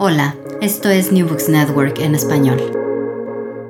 [0.00, 2.60] Hola, esto es New Books Network en español.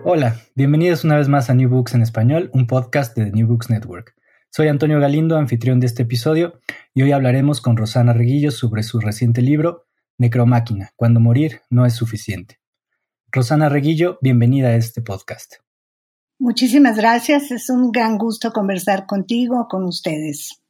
[0.04, 3.68] Hola, bienvenidos una vez más a New Books en español, un podcast de New Books
[3.68, 4.14] Network.
[4.48, 6.60] Soy Antonio Galindo, anfitrión de este episodio,
[6.94, 9.84] y hoy hablaremos con Rosana Reguillo sobre su reciente libro,
[10.16, 12.58] Necromáquina, cuando morir no es suficiente.
[13.30, 15.56] Rosana Reguillo, bienvenida a este podcast.
[16.38, 20.62] Muchísimas gracias, es un gran gusto conversar contigo, con ustedes.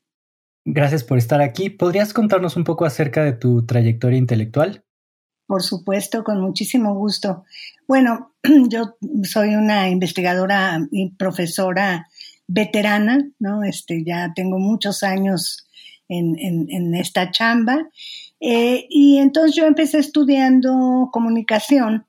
[0.65, 1.71] Gracias por estar aquí.
[1.71, 4.85] ¿Podrías contarnos un poco acerca de tu trayectoria intelectual?
[5.47, 7.45] Por supuesto, con muchísimo gusto.
[7.87, 8.33] Bueno,
[8.69, 12.09] yo soy una investigadora y profesora
[12.47, 13.63] veterana, ¿no?
[13.63, 15.67] Este, ya tengo muchos años
[16.09, 17.89] en, en, esta chamba.
[18.41, 22.07] Eh, y entonces yo empecé estudiando comunicación,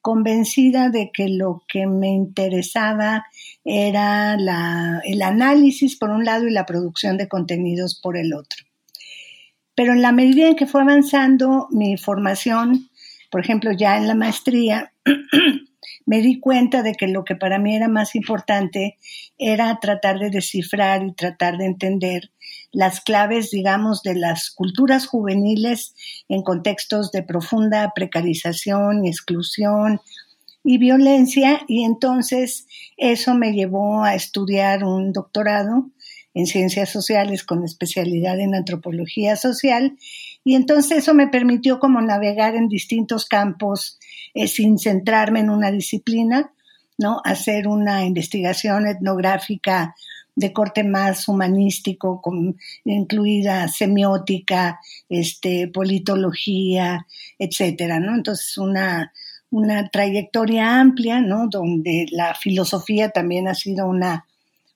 [0.00, 3.24] convencida de que lo que me interesaba
[3.64, 8.64] era la, el análisis por un lado y la producción de contenidos por el otro.
[9.74, 12.90] Pero en la medida en que fue avanzando mi formación,
[13.30, 14.92] por ejemplo, ya en la maestría,
[16.06, 18.98] me di cuenta de que lo que para mí era más importante
[19.38, 22.30] era tratar de descifrar y tratar de entender
[22.72, 25.94] las claves, digamos, de las culturas juveniles
[26.28, 30.00] en contextos de profunda precarización y exclusión
[30.64, 31.62] y violencia.
[31.68, 32.66] Y entonces
[32.96, 35.90] eso me llevó a estudiar un doctorado
[36.34, 39.96] en ciencias sociales con especialidad en antropología social
[40.44, 43.98] y entonces eso me permitió como navegar en distintos campos
[44.34, 46.52] eh, sin centrarme en una disciplina,
[46.98, 47.20] ¿no?
[47.24, 49.94] Hacer una investigación etnográfica
[50.34, 57.06] de corte más humanístico, con, incluida semiótica, este, politología,
[57.38, 58.14] etcétera, ¿no?
[58.14, 59.12] Entonces una,
[59.50, 61.48] una trayectoria amplia, ¿no?
[61.48, 64.26] Donde la filosofía también ha sido una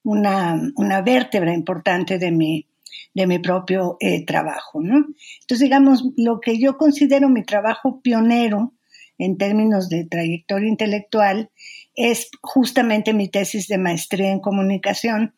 [0.07, 2.67] una, vértebra importante de mi,
[3.13, 4.81] de mi propio eh, trabajo.
[4.81, 5.05] ¿no?
[5.41, 8.73] Entonces, digamos, lo que yo considero mi trabajo pionero
[9.19, 11.51] en términos de trayectoria intelectual
[11.95, 15.35] es justamente mi tesis de maestría en comunicación,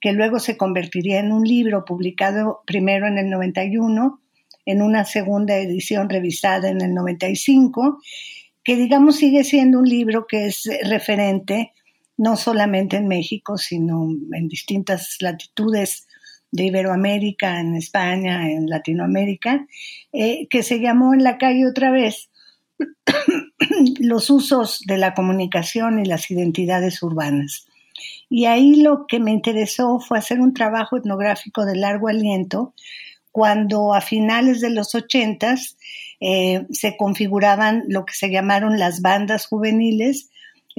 [0.00, 4.20] que luego se convertiría en un libro publicado primero en el 91,
[4.64, 8.00] en una segunda edición revisada en el 95,
[8.64, 11.72] que digamos sigue siendo un libro que es referente
[12.18, 16.06] no solamente en México, sino en distintas latitudes
[16.50, 19.66] de Iberoamérica, en España, en Latinoamérica,
[20.12, 22.30] eh, que se llamó en la calle otra vez
[24.00, 27.66] los usos de la comunicación y las identidades urbanas.
[28.28, 32.74] Y ahí lo que me interesó fue hacer un trabajo etnográfico de largo aliento
[33.30, 35.76] cuando a finales de los ochentas
[36.20, 40.30] eh, se configuraban lo que se llamaron las bandas juveniles,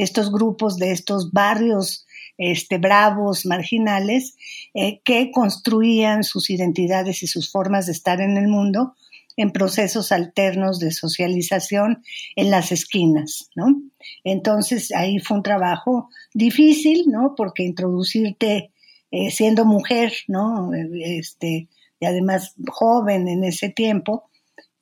[0.03, 2.05] estos grupos de estos barrios
[2.37, 4.35] este, bravos, marginales,
[4.73, 8.95] eh, que construían sus identidades y sus formas de estar en el mundo
[9.35, 12.03] en procesos alternos de socialización
[12.35, 13.81] en las esquinas, ¿no?
[14.23, 17.35] Entonces ahí fue un trabajo difícil, ¿no?
[17.37, 18.71] Porque introducirte
[19.11, 20.71] eh, siendo mujer, ¿no?
[20.73, 21.67] Este,
[21.99, 24.29] y además joven en ese tiempo,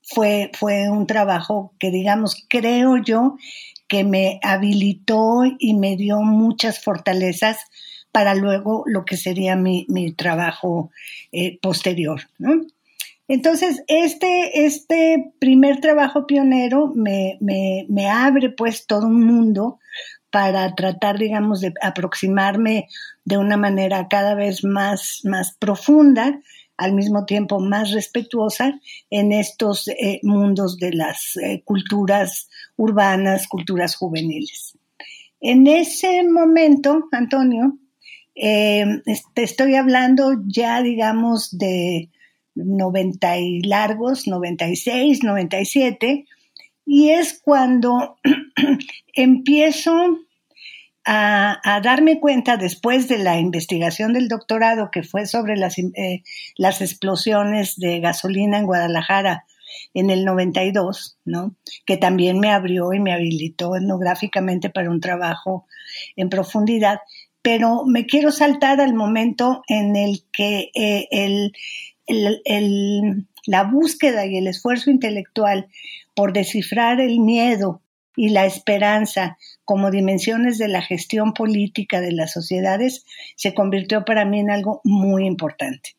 [0.07, 3.38] fue, fue un trabajo que, digamos, creo yo
[3.88, 7.57] que me habilitó y me dio muchas fortalezas
[8.12, 9.86] para luego lo que sería mi,
[10.18, 10.92] trabajo
[11.31, 12.21] eh, posterior.
[13.27, 19.80] Entonces, este, este primer trabajo pionero me, me, me abre pues todo un mundo
[20.31, 22.88] para tratar, digamos, de aproximarme
[23.25, 26.39] de una manera cada vez más, más profunda,
[26.77, 28.79] al mismo tiempo más respetuosa
[29.09, 34.77] en estos eh, mundos de las eh, culturas urbanas, culturas juveniles.
[35.41, 37.77] En ese momento, Antonio,
[38.35, 39.01] eh,
[39.33, 42.09] te estoy hablando ya, digamos, de
[42.56, 46.25] 90 y largos, 96, 97,
[46.85, 48.18] y es cuando
[49.13, 50.19] empiezo
[51.07, 56.24] a, darme cuenta después de la investigación del doctorado que fue sobre las, eh,
[56.57, 59.45] las explosiones de gasolina en Guadalajara
[59.94, 61.56] en el 92, ¿no?
[61.86, 65.65] que también me abrió y me habilitó etnográficamente para un trabajo
[66.18, 67.00] en profundidad,
[67.42, 71.54] pero me quiero saltar al momento en el que eh, el,
[73.45, 75.68] la búsqueda y el esfuerzo intelectual
[76.13, 77.81] por descifrar el miedo
[78.15, 79.38] y la esperanza
[79.68, 83.04] como dimensiones de la gestión política de las sociedades
[83.36, 85.98] se convirtió para mí en algo muy importante.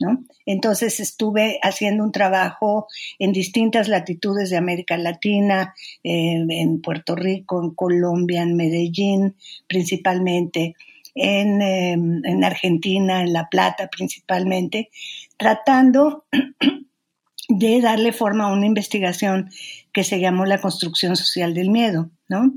[0.00, 0.24] ¿no?
[0.46, 2.86] Entonces estuve haciendo un trabajo
[3.18, 9.36] en distintas latitudes de América Latina, en Puerto Rico, en Colombia, en Medellín
[9.68, 10.74] principalmente,
[11.14, 14.88] en, em, en Argentina, en La Plata principalmente,
[15.36, 16.24] tratando
[17.48, 19.50] de darle forma a una investigación
[19.92, 22.54] que se llamó la construcción social del miedo, ¿no?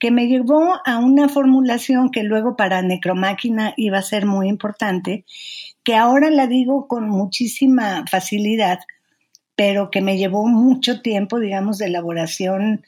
[0.00, 5.26] Que me llevó a una formulación que luego para Necromáquina iba a ser muy importante,
[5.84, 8.80] que ahora la digo con muchísima facilidad,
[9.54, 12.82] pero que me llevó mucho tiempo, digamos, de elaboración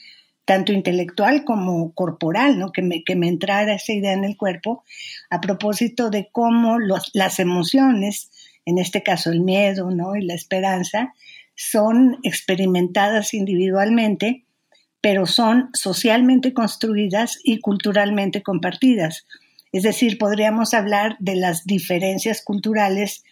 [0.46, 2.72] tanto intelectual como corporal, ¿no?
[2.72, 4.82] que, me, que me entrara esa idea en el cuerpo,
[5.28, 6.78] a propósito de cómo
[7.12, 8.30] las emociones,
[8.64, 10.16] en este caso el miedo ¿no?
[10.16, 11.12] y la esperanza,
[11.54, 14.44] son experimentadas individualmente,
[15.02, 19.26] pero son socialmente construidas y culturalmente compartidas.
[19.72, 23.24] Es decir, podríamos hablar de las diferencias culturales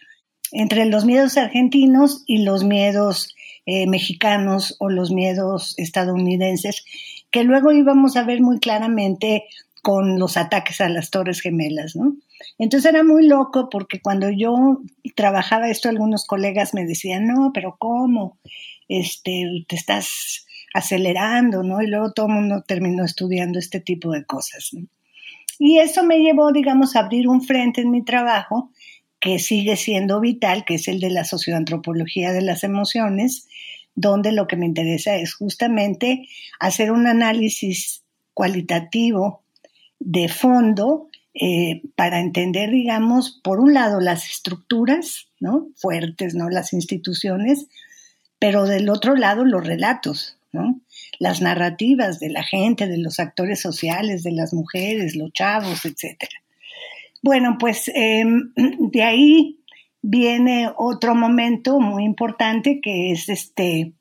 [0.51, 3.35] entre los miedos argentinos y los miedos
[3.65, 6.83] eh, mexicanos o los miedos estadounidenses,
[7.31, 9.45] que luego íbamos a ver muy claramente
[9.81, 12.17] con los ataques a las Torres Gemelas, ¿no?
[12.57, 14.79] Entonces era muy loco porque cuando yo
[15.15, 18.37] trabajaba esto, algunos colegas me decían, no, pero ¿cómo?
[18.89, 21.81] Este, te estás acelerando, ¿no?
[21.81, 24.71] Y luego todo el mundo terminó estudiando este tipo de cosas.
[25.59, 28.71] Y eso me llevó, digamos, a abrir un frente en mi trabajo
[29.19, 33.47] que sigue siendo vital, que es el de la socioantropología de las emociones,
[33.93, 36.27] donde lo que me interesa es justamente
[36.59, 38.03] hacer un análisis
[38.33, 39.43] cualitativo
[39.99, 45.67] de fondo eh, para entender, digamos, por un lado las estructuras, ¿no?
[45.75, 46.49] Fuertes, ¿no?
[46.49, 47.67] Las instituciones,
[48.39, 50.37] pero del otro lado los relatos,
[51.19, 56.23] las narrativas de la gente, de los actores sociales, de las mujeres, los chavos, etc.
[57.21, 59.59] Bueno, pues em, de ahí
[60.01, 63.93] viene otro momento muy importante que es este,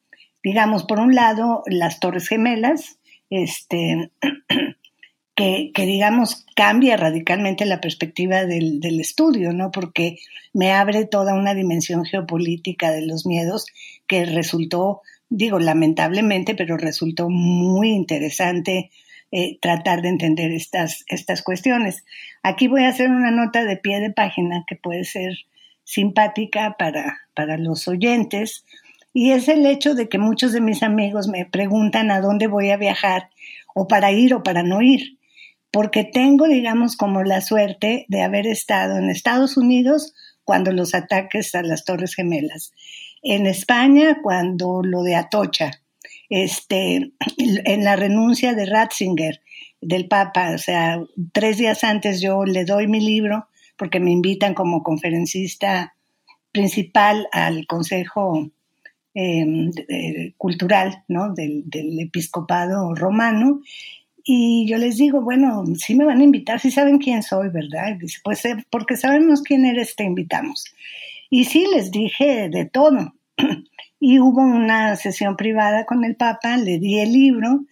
[0.43, 2.99] digamos, por un lado, las Torres Gemelas,
[3.29, 4.11] este,
[5.35, 9.71] que, digamos, cambia radicalmente la perspectiva del, del, estudio, ¿no?
[9.71, 10.19] Porque
[10.53, 13.67] me abre toda una dimensión geopolítica de los miedos
[14.07, 15.01] que resultó
[15.31, 18.91] digo lamentablemente, pero resultó muy interesante
[19.31, 22.05] eh, tratar de entender estas, estas cuestiones.
[22.43, 25.33] Aquí voy a hacer una nota de pie de página que puede ser
[25.85, 28.65] simpática para, para los oyentes,
[29.13, 32.71] y es el hecho de que muchos de mis amigos me preguntan a dónde voy
[32.71, 33.31] a viajar,
[33.75, 35.19] o para ir o para no ir,
[35.71, 40.13] porque tengo, digamos, como la suerte de haber estado en Estados Unidos
[40.45, 42.73] cuando los ataques a las Torres Gemelas
[43.23, 45.83] en España cuando lo de Atocha,
[46.29, 49.41] este, en la renuncia de Ratzinger,
[49.81, 53.47] del Papa, o sea, tres días antes yo le doy mi libro
[53.77, 55.95] porque me invitan como conferencista
[56.53, 58.51] principal al Consejo
[59.15, 59.71] em,
[60.37, 61.33] Cultural ¿no?
[61.33, 61.65] del,
[61.99, 63.63] Episcopado Romano.
[64.23, 67.97] Y yo les digo, bueno, sí me van a invitar, sí saben quién soy, ¿verdad?
[67.99, 70.67] Dice, pues eh, porque sabemos quién eres, te invitamos.
[71.31, 73.15] Y sí, les dije de todo.
[74.03, 77.67] Y hubo una sesión privada con el Papa, le di el libro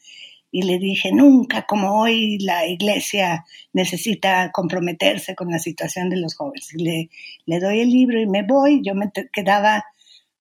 [0.51, 6.37] y le dije, nunca como hoy la iglesia necesita comprometerse con la situación de los
[6.37, 6.69] jóvenes.
[6.75, 7.09] Le,
[7.47, 8.83] le doy el libro y me voy.
[8.85, 9.87] Yo me quedaba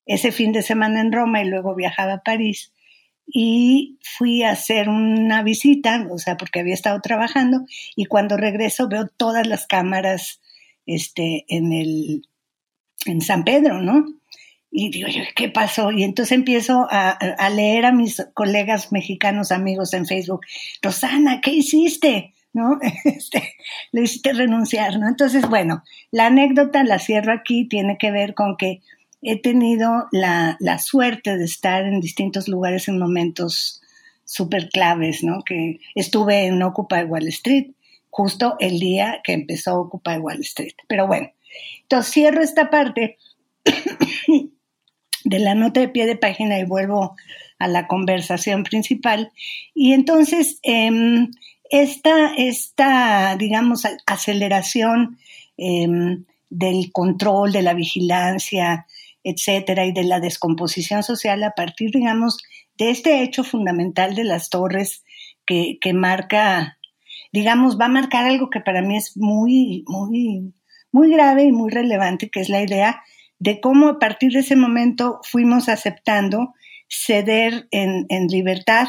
[0.06, 2.74] ese fin de semana en Roma y luego viajaba a París
[3.26, 8.88] y fui a hacer una visita, o sea, porque había estado trabajando y cuando regreso
[8.88, 10.42] veo todas las cámaras
[10.86, 12.28] este, en el
[13.06, 14.06] en San Pedro, ¿no?
[14.70, 15.92] Y digo ¿qué pasó?
[15.92, 20.42] Y entonces empiezo a, leer a mis colegas mexicanos amigos en Facebook,
[20.82, 22.34] Rosana, ¿qué hiciste?
[22.54, 22.80] ¿No?
[23.06, 23.56] Este,
[23.92, 25.08] le hiciste renunciar, ¿no?
[25.08, 28.82] Entonces, bueno, la anécdota la cierro aquí, tiene que ver con que
[29.22, 33.82] he tenido la, la suerte de estar en distintos lugares en momentos
[34.25, 35.44] súper claves, ¿no?
[35.44, 37.72] Que estuve en Occupy Wall Street,
[38.10, 40.74] justo el día que empezó Occupy Wall Street.
[40.88, 41.30] Pero bueno,
[41.82, 43.18] entonces cierro esta parte
[45.24, 47.16] de la nota de pie de página y vuelvo
[47.60, 49.32] a la conversación principal.
[49.74, 51.32] Y entonces, em,
[51.70, 55.18] esta, esta, digamos, aceleración
[55.58, 58.86] em, del control, de la vigilancia,
[59.24, 62.38] etcétera, y de la descomposición social a partir, digamos,
[62.78, 65.04] de este hecho fundamental de las torres
[65.46, 66.78] que, que marca,
[67.34, 70.54] digamos, va a marcar algo que para mí es muy, muy,
[70.91, 73.01] muy grave y muy relevante, que es la idea
[73.39, 76.53] de cómo a partir de ese momento fuimos aceptando
[76.89, 78.88] ceder en, libertad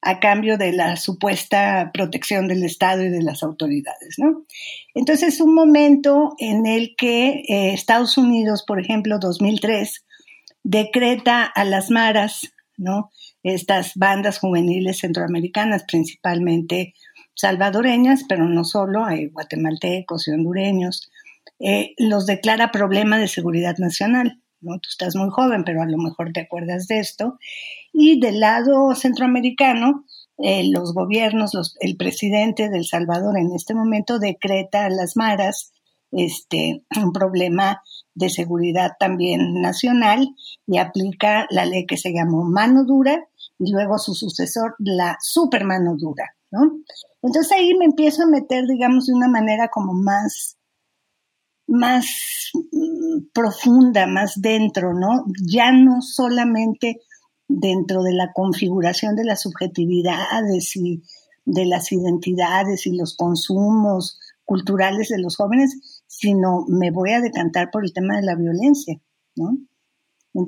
[0.00, 4.44] a cambio de la supuesta protección del Estado y de las autoridades, ¿no?
[4.94, 10.04] Entonces, un momento en el que eh, Estados Unidos, por ejemplo, 2003,
[10.62, 13.10] decreta a las maras, ¿no?
[13.42, 16.94] Estas bandas juveniles centroamericanas, principalmente
[17.34, 21.10] salvadoreñas, pero no solo, hay guatemaltecos y hondureños,
[21.60, 24.40] eh, los declara problema de seguridad nacional.
[24.60, 24.74] ¿no?
[24.74, 27.38] Tú estás muy joven, pero a lo mejor te acuerdas de esto.
[27.92, 30.04] Y del lado centroamericano,
[30.38, 35.72] eh, los gobiernos, el presidente de El Salvador en este momento decreta a las maras
[36.10, 37.82] este, un problema
[38.14, 40.28] de seguridad también nacional
[40.66, 43.24] y aplica la ley que se llamó mano dura
[43.58, 46.78] y luego su sucesor, la super mano dura, ¿no?
[47.22, 50.56] Entonces ahí me empiezo a meter, digamos, de una manera como más
[51.66, 55.24] más mm, profunda, más dentro, ¿no?
[55.46, 57.00] Ya no solamente
[57.48, 61.02] dentro de la configuración de las subjetividades y
[61.44, 67.70] de las identidades y los consumos culturales de los jóvenes, sino me voy a decantar
[67.70, 69.00] por el tema de la violencia,
[69.36, 69.58] ¿no?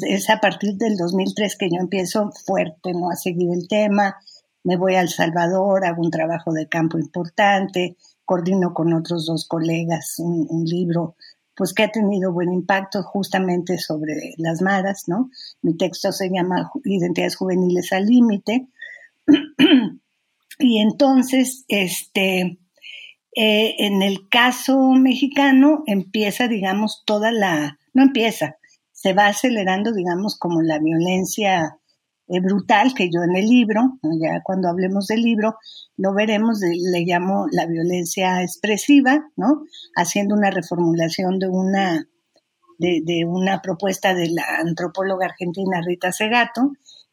[0.08, 3.10] Es a partir del 2003 que yo empiezo fuerte, ¿no?
[3.10, 4.16] A seguir el tema,
[4.64, 7.96] me voy a El Salvador, hago un trabajo de campo importante,
[8.26, 11.16] coordino con otros dos colegas un, libro
[11.54, 15.30] pues que ha tenido buen impacto justamente sobre las maras, ¿no?
[15.62, 18.66] Mi texto se llama Identidades juveniles al límite.
[20.58, 22.58] y entonces, este,
[23.34, 28.56] eh, en el caso mexicano empieza, digamos, toda la, no empieza,
[28.92, 31.78] se va acelerando, digamos, como la violencia
[32.28, 35.56] brutal que yo en el libro, ya cuando hablemos del libro,
[35.96, 39.62] lo veremos, le llamo la violencia expresiva, ¿no?
[39.94, 42.08] Haciendo una reformulación de una,
[42.78, 46.72] de, una propuesta de la antropóloga argentina Rita Segato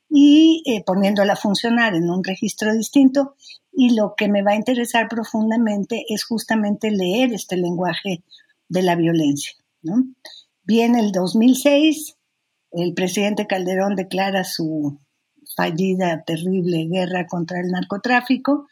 [0.10, 3.36] y eh, poniéndola a funcionar en un registro distinto.
[3.72, 8.24] Y lo que me va a interesar profundamente es justamente leer este lenguaje
[8.68, 10.04] de la violencia, ¿no?
[10.64, 12.16] Viene el 2006,
[12.72, 15.00] el presidente Calderón declara su
[15.56, 18.68] fallida, terrible guerra contra el narcotráfico,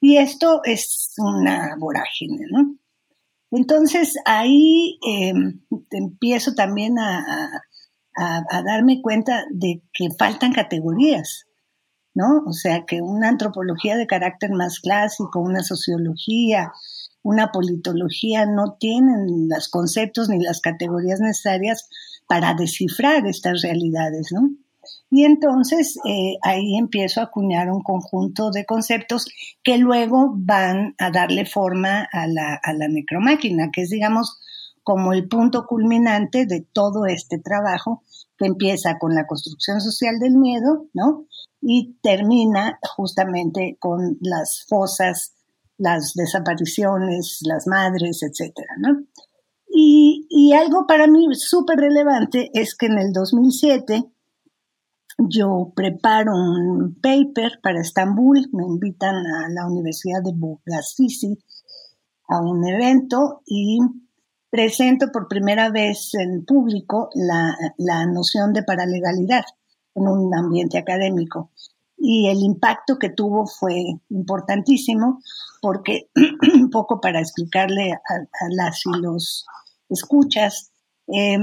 [0.00, 2.76] y esto es una vorágine, ¿no?
[3.50, 5.60] Entonces ahí em,
[5.90, 7.62] empiezo también a,
[8.16, 11.46] a, darme cuenta de que faltan categorías,
[12.14, 12.44] ¿no?
[12.46, 16.72] O sea, que una antropología de carácter más clásico, una sociología,
[17.22, 21.88] una politología no tienen los conceptos ni las categorías necesarias
[22.26, 24.50] para descifrar estas realidades, ¿no?
[25.10, 29.26] Y entonces eh, ahí empiezo a acuñar un conjunto de conceptos
[29.62, 34.38] que luego van a darle forma a la, a la necromáquina, que es, digamos,
[34.82, 38.02] como el punto culminante de todo este trabajo
[38.38, 41.26] que empieza con la construcción social del miedo, ¿no?
[41.60, 45.34] Y termina justamente con las fosas,
[45.76, 49.04] las desapariciones, las madres, etcétera, ¿no?
[49.72, 54.10] Y, y algo para mí súper relevante es que en el 2007
[55.18, 61.38] yo preparo un paper para Estambul, me invitan a la Universidad de Bogazizi
[62.28, 63.78] a un evento y
[64.50, 69.44] presento por primera vez en público la, la noción de paralegalidad
[69.94, 71.50] en un ambiente académico.
[72.02, 75.20] Y el impacto que tuvo fue importantísimo
[75.60, 76.08] porque,
[76.54, 79.46] un poco para explicarle a, las y los
[79.88, 80.70] escuchas,
[81.08, 81.38] eh,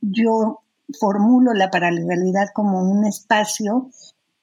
[0.00, 0.63] yo
[0.98, 3.90] formulo la paralegalidad como un espacio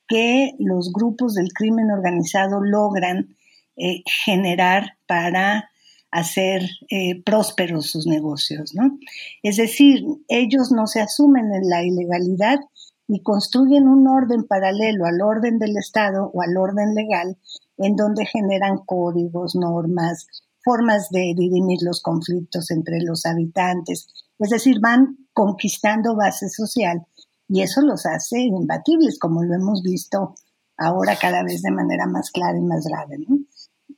[0.08, 3.36] que los grupos del crimen organizado logran
[3.78, 5.70] eh, generar para
[6.12, 9.00] hacer eh, prósperos sus negocios, ¿no?
[9.42, 12.60] Es decir, ellos no se asumen en la ilegalidad
[13.08, 17.38] y construyen un orden paralelo al orden del Estado o al orden legal,
[17.78, 20.28] en donde generan códigos, normas,
[20.64, 24.08] formas de dirimir los conflictos entre los habitantes.
[24.38, 27.06] Es decir, van conquistando base social
[27.48, 30.36] y eso los hace imbatibles, como lo hemos visto
[30.78, 33.18] ahora cada vez de manera más clara y más grave.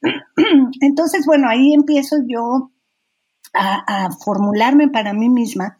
[0.81, 2.71] Entonces, bueno, ahí empiezo yo
[3.53, 5.77] a, formularme para mí misma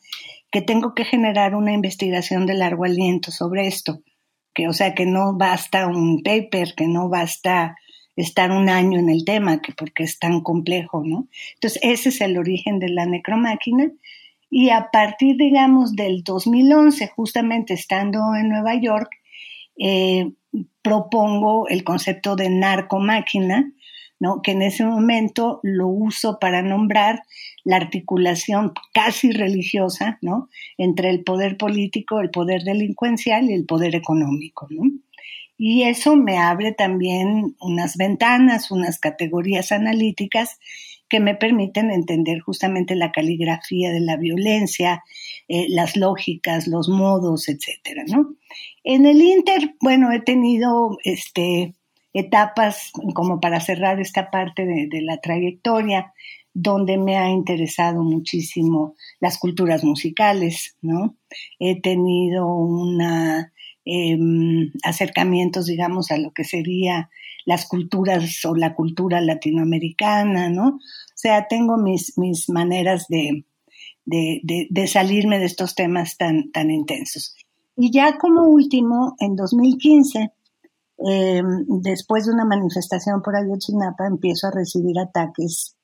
[0.52, 4.04] que tengo que generar una investigación de largo aliento sobre esto,
[4.54, 7.76] que o sea que no basta un paper, que no basta
[8.16, 11.28] estar un año en el tema, que porque es tan complejo, ¿no?
[11.56, 13.92] Entonces, ese es el origen de la necromáquina.
[14.56, 19.10] Y a partir, digamos, del 2011, justamente estando en Nueva York,
[19.80, 20.32] eh,
[20.84, 23.72] propongo el concepto de narcomáquina,
[24.44, 27.24] que en ese momento lo uso para nombrar
[27.64, 30.50] la articulación casi religiosa ¿no?
[30.78, 34.68] entre el poder político, el poder delincuencial y el poder económico.
[35.58, 40.60] Y eso me abre también unas ventanas, unas categorías analíticas
[41.14, 45.04] que me permiten entender justamente la caligrafía de la violencia,
[45.48, 48.04] eh, las lógicas, los modos, etcétera,
[48.84, 51.76] En el Inter, bueno, he tenido este,
[52.14, 56.12] etapas como para cerrar esta parte de, la trayectoria,
[56.52, 61.16] donde me ha interesado muchísimo las culturas musicales, ¿no?
[61.60, 63.54] He tenido una
[63.86, 67.12] em, acercamientos, digamos, a lo que sería
[67.46, 70.80] las culturas o la cultura latinoamericana, ¿no?
[71.24, 73.46] Sea, tengo mis, mis maneras de,
[74.06, 77.36] de, de, salirme de estos temas tan, tan intensos.
[77.76, 80.34] Y ya como último, en 2015,
[81.06, 85.76] Em, después de una manifestación por Ayotzinapa empiezo a recibir ataques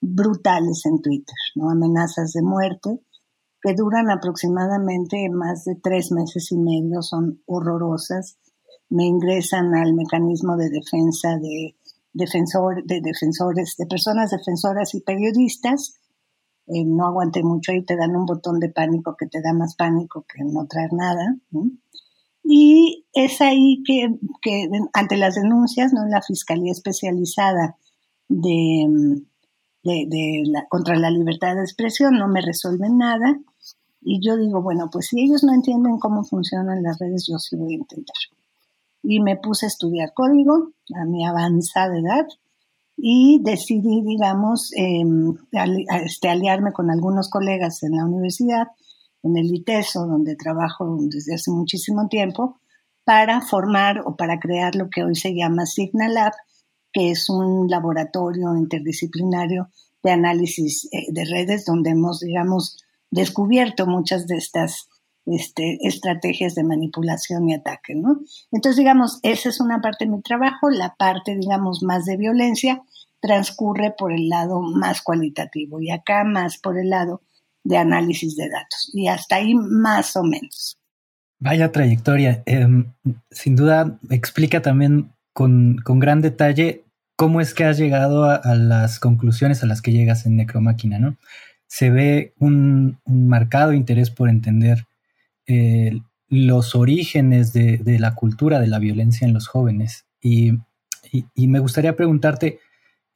[0.00, 1.70] brutales en Twitter, ¿no?
[1.70, 3.00] amenazas de muerte
[3.60, 8.38] que duran aproximadamente más de tres meses y medio, son horrorosas.
[8.88, 11.74] Me ingresan al mecanismo de defensa de,
[12.18, 15.98] defensor, de defensores, de personas defensoras y periodistas.
[16.66, 19.74] Eh, no aguanté mucho y te dan un botón de pánico que te da más
[19.76, 21.36] pánico que no traer nada.
[22.44, 24.08] Y es ahí que,
[24.92, 26.06] ante las denuncias, ¿no?
[26.06, 27.76] la Fiscalía Especializada
[28.28, 29.22] de,
[29.82, 33.38] de, la, contra la libertad de expresión no me resuelven nada.
[34.00, 37.56] Y yo digo, bueno, pues si ellos no entienden cómo funcionan las redes, yo sí
[37.56, 38.16] voy a intentar.
[39.02, 42.26] Y me puse a estudiar código a mi avanzada edad
[42.96, 45.34] y decidí, digamos, em,
[46.04, 48.68] este, aliarme con algunos colegas en la universidad
[49.22, 52.60] en el ITESO, donde trabajo desde hace muchísimo tiempo,
[53.04, 56.32] para formar o para crear lo que hoy se llama Signalab,
[56.92, 59.70] que es un laboratorio interdisciplinario
[60.02, 62.78] de análisis eh, de redes donde hemos, digamos,
[63.10, 64.87] descubierto muchas de estas
[65.32, 68.20] este, estrategias de manipulación y ataque, ¿no?
[68.52, 72.82] Entonces, digamos, esa es una parte de mi trabajo, la parte, digamos, más de violencia
[73.20, 77.22] transcurre por el lado más cualitativo y acá más por el lado
[77.64, 78.90] de análisis de datos.
[78.92, 80.78] Y hasta ahí más o menos.
[81.40, 82.42] Vaya trayectoria.
[82.46, 82.92] Em,
[83.30, 86.84] sin duda explica también con, gran detalle
[87.16, 91.16] cómo es que has llegado a, las conclusiones a las que llegas en Necromáquina, ¿no?
[91.66, 94.86] Se ve un, marcado interés por entender
[95.48, 100.06] eh, los orígenes de, la cultura de la violencia en los jóvenes.
[100.20, 100.52] Y,
[101.34, 102.60] me gustaría preguntarte,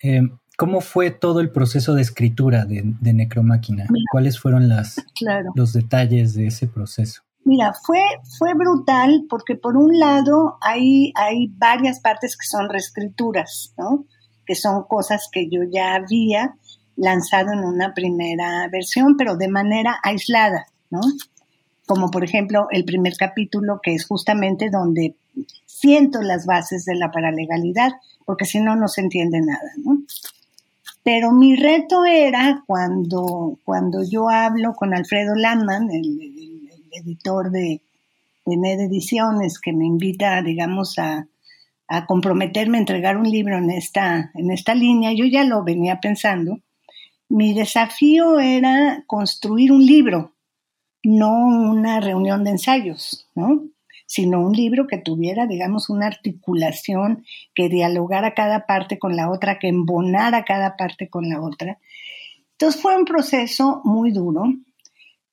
[0.00, 3.86] em, ¿Cómo fue todo el proceso de escritura de, Necromáquina?
[4.12, 4.96] ¿Cuáles fueron las,
[5.54, 7.22] los detalles de ese proceso?
[7.44, 8.00] Mira, fue,
[8.38, 14.06] fue brutal porque por un lado hay, hay varias partes que son reescrituras, ¿no?
[14.46, 16.54] Que son cosas que yo ya había
[16.94, 21.00] lanzado en una primera versión, pero de manera aislada, ¿no?
[21.86, 25.16] Como por ejemplo el primer capítulo, que es justamente donde
[25.66, 27.92] siento las bases de la paralegalidad,
[28.24, 30.02] porque si no, no se entiende nada, ¿no?
[31.02, 37.80] Pero mi reto era cuando, cuando yo hablo con Alfredo Landman, el, editor de,
[38.44, 41.26] de NED Ediciones, que me invita, digamos, a,
[42.06, 46.58] comprometerme a entregar un libro en esta, en esta línea, yo ya lo venía pensando.
[47.28, 50.32] Mi desafío era construir un libro,
[51.02, 53.64] no una reunión de ensayos, ¿no?
[54.12, 59.58] sino un libro que tuviera, digamos, una articulación, que dialogara cada parte con la otra,
[59.58, 61.78] que embonara cada parte con la otra.
[62.52, 64.44] Entonces fue un proceso muy duro,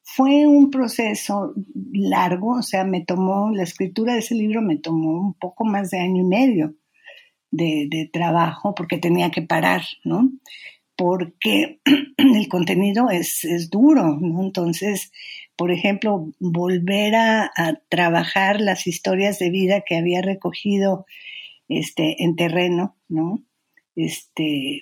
[0.01, 1.53] fue un proceso
[1.91, 5.91] largo, o sea, me tomó, la escritura de ese libro me tomó un poco más
[5.91, 6.75] de año y medio
[7.51, 10.31] de, trabajo porque tenía que parar, ¿no?
[10.95, 11.81] porque
[12.17, 14.41] el contenido es, es duro, ¿no?
[14.41, 15.11] Entonces,
[15.59, 17.51] por ejemplo, volver a,
[17.89, 21.05] trabajar las historias de vida que había recogido
[21.67, 23.43] este, en terreno, ¿no?
[23.93, 24.79] Este,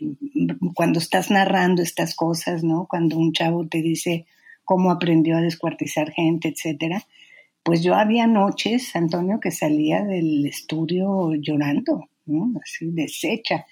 [0.75, 2.85] cuando estás narrando estas cosas, ¿no?
[2.87, 4.27] Cuando un chavo te dice
[4.65, 7.07] cómo aprendió a descuartizar gente, etcétera,
[7.63, 12.53] pues yo había noches, Antonio, que salía del estudio llorando, ¿no?
[12.63, 13.65] Así deshecha.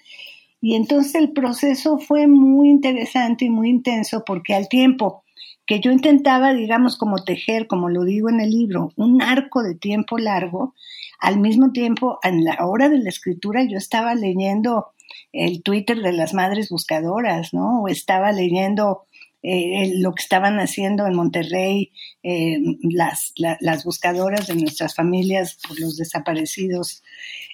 [0.60, 5.22] Y entonces el proceso fue muy interesante y muy intenso porque al tiempo
[5.66, 9.74] que yo intentaba, digamos, como tejer, como lo digo en el libro, un arco de
[9.74, 10.74] tiempo largo,
[11.18, 14.92] al mismo tiempo, en la hora de la escritura, yo estaba leyendo
[15.32, 17.82] el Twitter de las madres buscadoras, ¿no?
[17.82, 19.06] O estaba leyendo
[19.42, 25.78] eh, lo que estaban haciendo en Monterrey eh, las, las, buscadoras de nuestras familias por
[25.78, 27.02] los desaparecidos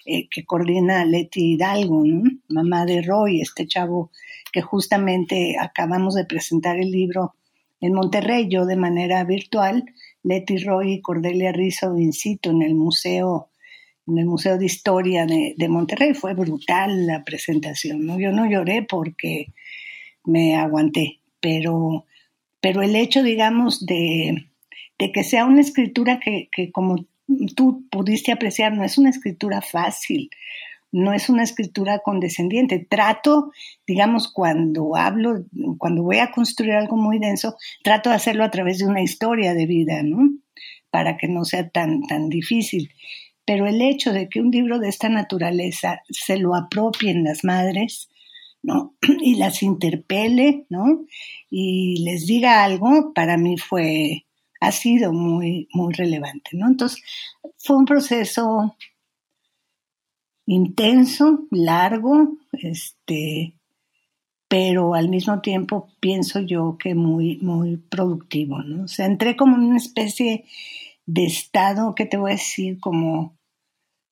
[0.05, 2.03] eh, que coordina Leti Hidalgo,
[2.49, 4.11] mamá de Roy, este chavo
[4.51, 7.35] que justamente acabamos de presentar el libro
[7.83, 9.83] en Monterrey, yo de manera virtual,
[10.23, 12.11] Leti Roy y Cordelia Rizzo in
[12.43, 13.49] en el museo,
[14.07, 16.13] en el Museo de Historia de, Monterrey.
[16.13, 18.17] Fue brutal la presentación, ¿no?
[18.17, 19.47] Yo no lloré porque
[20.23, 22.05] me aguanté, pero,
[22.61, 24.45] pero el hecho, digamos, de,
[24.97, 27.05] que sea una escritura que, que, como
[27.53, 30.29] tú pudiste apreciar, no es una escritura fácil,
[30.93, 32.85] no es una escritura condescendiente.
[32.87, 33.51] Trato,
[33.85, 35.43] digamos, cuando hablo,
[35.79, 39.55] cuando voy a construir algo muy denso, trato de hacerlo a través de una historia
[39.55, 40.29] de vida, ¿no?
[40.91, 42.91] Para que no sea tan, tan difícil.
[43.43, 48.07] Pero el hecho de que un libro de esta naturaleza se lo apropien las madres,
[48.61, 48.93] ¿no?
[49.21, 51.05] Y las interpele, ¿no?
[51.49, 54.25] Y les diga algo, para mí fue,
[54.61, 56.67] ha sido muy, muy relevante, ¿no?
[56.67, 57.01] Entonces,
[57.57, 58.75] fue un proceso
[60.45, 63.55] intenso, largo, este,
[64.47, 68.83] pero al mismo tiempo pienso yo que muy, muy productivo, ¿no?
[68.83, 70.45] O sea, entré como en una especie
[71.05, 72.79] de estado, ¿qué te voy a decir?
[72.79, 73.37] Como,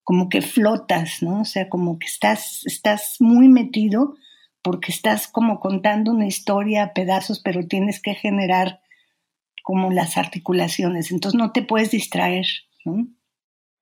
[0.04, 1.42] como que flotas, ¿no?
[1.42, 4.16] O sea, como que estás, estás muy metido
[4.62, 8.82] porque estás como contando una historia a pedazos, pero tienes que generar
[9.64, 12.46] como las articulaciones, entonces no te puedes distraer,
[12.84, 13.08] ¿no?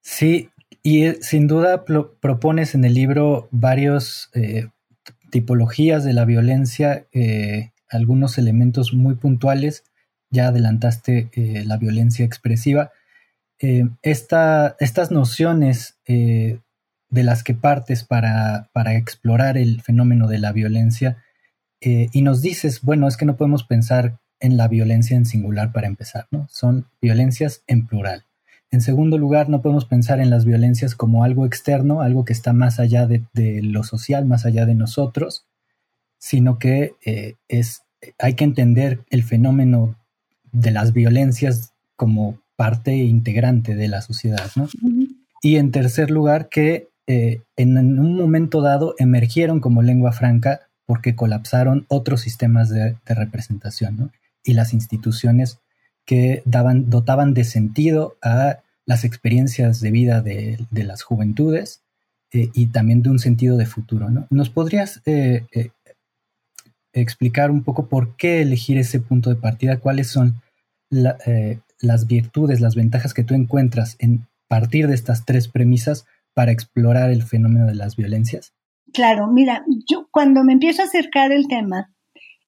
[0.02, 0.50] Sí,
[0.90, 4.70] y eh, sin duda propones en el libro varios eh,
[5.30, 9.84] tipologías de la violencia, eh, algunos elementos muy puntuales.
[10.32, 11.30] Ya adelantaste
[11.66, 12.92] la violencia expresiva.
[14.04, 21.18] estas nociones de las que partes para, para, explorar el fenómeno de la violencia
[21.82, 25.88] y nos dices, bueno, es que no podemos pensar en la violencia en singular para
[25.88, 26.48] empezar, ¿no?
[26.50, 28.29] Son violencias en plural.
[28.72, 32.54] En segundo lugar, no podemos pensar en las violencias como algo externo, algo que está
[32.54, 33.24] más allá de,
[33.64, 35.48] lo social, más allá de nosotros,
[36.20, 37.84] sino que eh, es,
[38.20, 39.96] hay que entender el fenómeno
[40.52, 44.52] de las violencias como parte integrante de la sociedad.
[45.42, 51.16] Y en tercer lugar, que eh, en un momento dado emergieron como lengua franca porque
[51.16, 54.12] colapsaron otros sistemas de, representación
[54.44, 55.60] y las instituciones
[56.06, 61.84] que daban, dotaban de sentido a las experiencias de vida de, las juventudes
[62.34, 64.08] eh, y también de un sentido de futuro.
[64.32, 65.70] ¿Nos podrías eh, eh,
[66.94, 69.78] explicar un poco por qué elegir ese punto de partida?
[69.78, 70.42] ¿Cuáles son
[70.90, 77.12] las virtudes, las ventajas que tú encuentras en partir de estas tres premisas para explorar
[77.12, 78.54] el fenómeno de las violencias?
[78.92, 81.94] Claro, mira, yo cuando me empiezo a acercar el tema,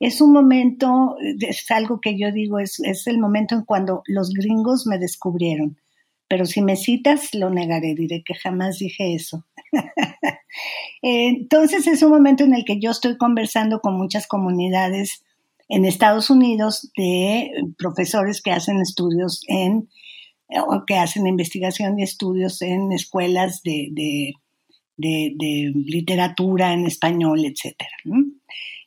[0.01, 4.87] es un momento, es algo que yo digo, es, el momento en cuando los gringos
[4.87, 5.77] me descubrieron.
[6.27, 9.45] Pero si me citas, lo negaré, diré que jamás dije eso.
[11.03, 15.23] Entonces es un momento en el que yo estoy conversando con muchas comunidades
[15.69, 19.87] en Estados Unidos de profesores que hacen estudios en,
[20.67, 24.33] o que hacen investigación y estudios en escuelas de,
[24.97, 27.75] de, literatura en español, etc.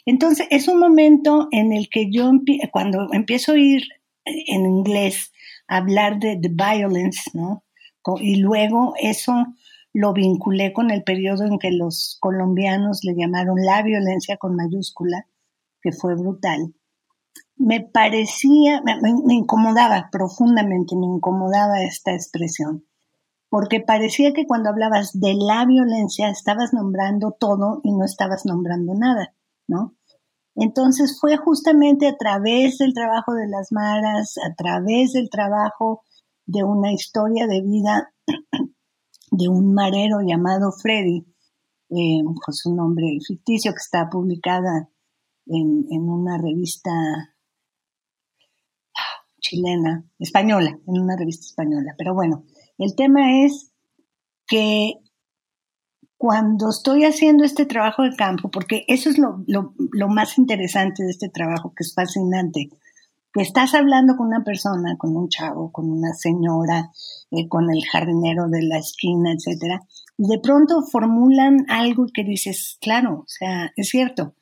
[0.07, 2.31] Entonces, es un momento en el que yo,
[2.73, 3.83] cuando empiezo a oír
[4.25, 5.33] en inglés
[5.67, 7.64] hablar de the violence, ¿no?
[8.21, 9.33] Y luego eso
[9.95, 15.27] lo vinculé con el periodo en que los colombianos le llamaron la violencia con mayúscula,
[15.81, 16.75] que fue brutal.
[17.57, 22.85] Me parecía, me, me incomodaba profundamente, me incomodaba esta expresión,
[23.49, 28.95] porque parecía que cuando hablabas de la violencia estabas nombrando todo y no estabas nombrando
[28.95, 29.33] nada.
[29.66, 29.94] ¿No?
[30.57, 36.03] Entonces fue justamente a través del trabajo de las maras, a través del trabajo
[36.46, 38.12] de una historia de vida
[39.31, 41.27] de un marero llamado Freddy,
[41.90, 44.88] eh, con su nombre ficticio que está publicada
[45.46, 46.90] en, en una revista
[49.44, 51.94] chilena, española, en una revista española.
[51.98, 52.44] Pero bueno,
[52.79, 53.72] el tema es
[54.46, 54.94] que
[56.25, 59.45] cuando estoy haciendo este trabajo de campo, porque eso es lo,
[60.09, 62.71] más interesante de este trabajo, que es fascinante,
[63.31, 66.91] que estás hablando con una persona, con un chavo, con una señora,
[67.31, 69.83] eh, con el jardinero de la esquina, etcétera,
[70.17, 74.35] y de pronto formulan algo que dices, claro, o sea, es cierto.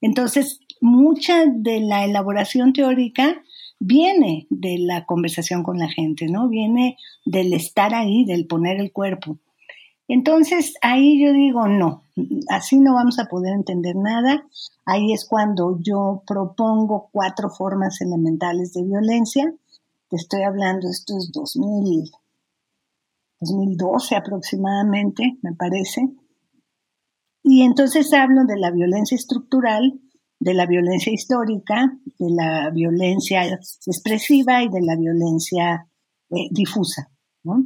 [0.00, 3.42] Entonces, mucha de la elaboración teórica
[3.80, 6.48] viene de la conversación con la gente, ¿no?
[6.48, 9.40] Viene del estar ahí, del poner el cuerpo.
[10.08, 12.02] Entonces ahí yo digo, no,
[12.48, 14.46] así no vamos a poder entender nada.
[14.84, 19.54] Ahí es cuando yo propongo cuatro formas elementales de violencia.
[20.08, 22.10] Te estoy hablando, esto es 2000,
[23.40, 26.10] 2012 aproximadamente, me parece.
[27.42, 30.00] Y entonces hablo de la violencia estructural,
[30.38, 33.46] de la violencia histórica, de la violencia
[33.86, 35.88] expresiva y de la violencia
[36.30, 37.10] eh, difusa.
[37.42, 37.64] ¿no?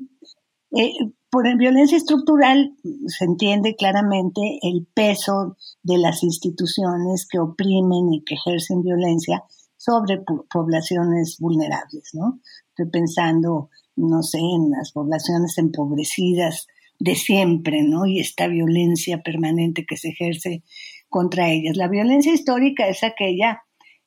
[0.72, 0.92] Eh,
[1.30, 2.74] por violencia estructural
[3.06, 9.44] se entiende claramente el peso de las instituciones que oprimen y que ejercen violencia
[9.76, 12.40] sobre poblaciones vulnerables, ¿no?
[12.70, 16.66] Estoy pensando, no sé, en las poblaciones empobrecidas
[16.98, 18.06] de siempre, ¿no?
[18.06, 20.64] Y esta violencia permanente que se ejerce
[21.08, 21.76] contra ellas.
[21.76, 23.62] La violencia histórica es aquella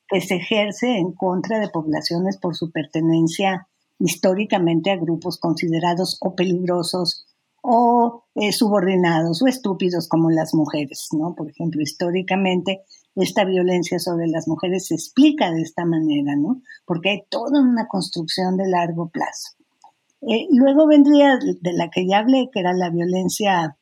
[0.07, 3.69] que se ejerce en contra de poblaciones por su pertenencia
[4.03, 7.25] históricamente a grupos considerados o peligrosos
[7.61, 11.35] o eh, subordinados o estúpidos como las mujeres, ¿no?
[11.35, 12.81] Por ejemplo, históricamente
[13.15, 16.61] esta violencia sobre las mujeres se explica de esta manera, ¿no?
[16.85, 19.55] Porque hay toda una construcción de largo plazo.
[20.21, 23.77] Eh, luego vendría de la que ya hablé, que era la violencia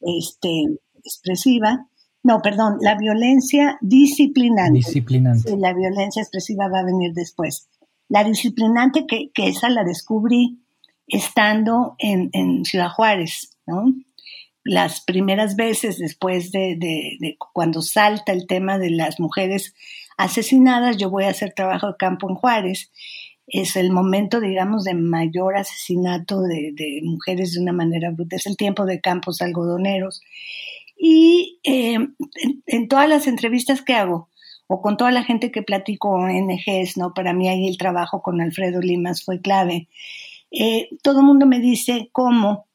[0.00, 1.88] este, expresiva,
[2.22, 4.78] no, perdón, la violencia disciplinante.
[4.78, 5.56] Disciplinante.
[5.56, 7.68] la violencia expresiva va a venir después.
[8.08, 10.58] La disciplinante, que, esa la descubrí
[11.06, 13.92] estando en, Ciudad Juárez, ¿no?
[14.64, 19.74] Las primeras veces después de, cuando salta el tema de las mujeres
[20.16, 22.90] asesinadas, yo voy a hacer trabajo de campo en Juárez.
[23.46, 28.36] Es el momento, digamos, de mayor asesinato de, mujeres de una manera bruta.
[28.36, 30.20] Es el tiempo de campos algodoneros.
[30.98, 31.98] Y eh,
[32.66, 34.30] en, todas las entrevistas que hago,
[34.68, 37.14] o con toda la gente que platico ONGs, ¿no?
[37.14, 39.88] Para mí ahí el trabajo con Alfredo Limas fue clave.
[40.50, 42.66] Eh, todo el mundo me dice cómo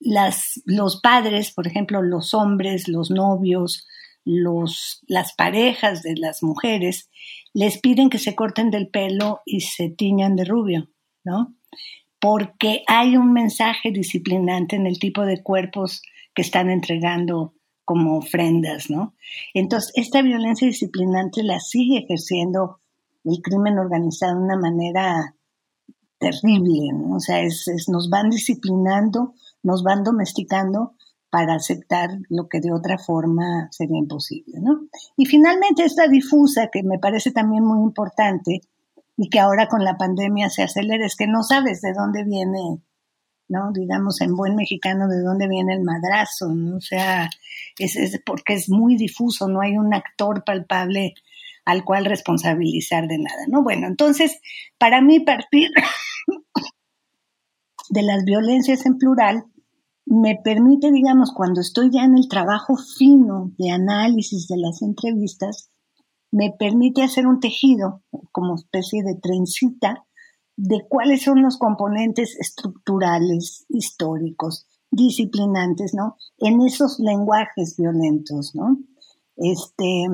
[0.00, 3.86] las, los padres, por ejemplo, los hombres, los novios,
[4.24, 7.10] los, las parejas de las mujeres,
[7.52, 10.88] les piden que se corten del pelo y se tiñan de rubio,
[11.24, 11.54] ¿no?
[12.20, 16.02] Porque hay un mensaje disciplinante en el tipo de cuerpos
[16.34, 19.14] que están entregando como ofrendas, ¿no?
[19.52, 22.78] Entonces, esta violencia disciplinante la sigue ejerciendo
[23.24, 25.34] el crimen organizado de una manera
[26.18, 27.16] terrible, ¿no?
[27.16, 30.94] O sea, es, nos van disciplinando, nos van domesticando
[31.30, 34.86] para aceptar lo que de otra forma sería imposible, ¿no?
[35.16, 38.60] Y finalmente esta difusa, que me parece también muy importante
[39.16, 42.80] y que ahora con la pandemia se acelera, es que no sabes de dónde viene,
[43.48, 43.72] ¿no?
[43.72, 46.76] Digamos en buen mexicano, de dónde viene el madrazo, ¿no?
[46.76, 47.28] O sea,
[47.78, 51.14] es, es porque es muy difuso, no hay un actor palpable
[51.64, 53.62] al cual responsabilizar de nada, ¿no?
[53.62, 54.40] Bueno, entonces,
[54.78, 55.70] para mí partir
[57.90, 59.44] de las violencias en plural
[60.06, 65.70] me permite, digamos, cuando estoy ya en el trabajo fino de análisis de las entrevistas,
[66.30, 68.02] me permite hacer un tejido
[68.32, 70.04] como especie de trencita
[70.56, 76.16] de cuáles son los componentes estructurales, históricos, disciplinantes, ¿no?
[76.38, 78.78] En esos lenguajes violentos, ¿no?
[79.36, 80.06] Este,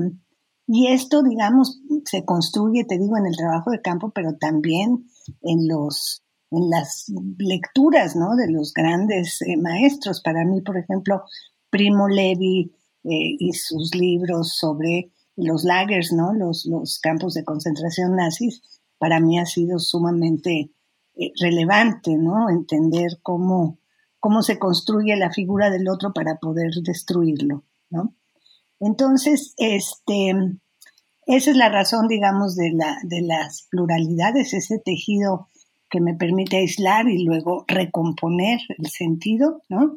[0.66, 5.06] y esto, digamos, se construye, te digo, en el trabajo de campo, pero también
[5.42, 6.22] en los
[6.52, 7.06] en las
[7.38, 8.34] lecturas, ¿no?
[8.36, 10.20] De los grandes eh, maestros.
[10.20, 11.22] Para mí, por ejemplo,
[11.70, 12.72] Primo Levi
[13.04, 16.32] eh, y sus libros sobre los lagers, ¿no?
[16.34, 18.62] Los, los campos de concentración nazis,
[19.00, 20.70] para mí ha sido sumamente
[21.16, 22.50] eh, relevante, ¿no?
[22.50, 23.78] Entender cómo,
[24.20, 28.14] cómo se construye la figura del otro para poder destruirlo, ¿no?
[28.78, 30.34] Entonces, este,
[31.24, 35.48] esa es la razón, digamos, de, la, de las pluralidades, ese tejido
[35.88, 39.96] que me permite aislar y luego recomponer el sentido, ¿no?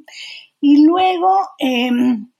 [0.62, 2.32] Y luego em,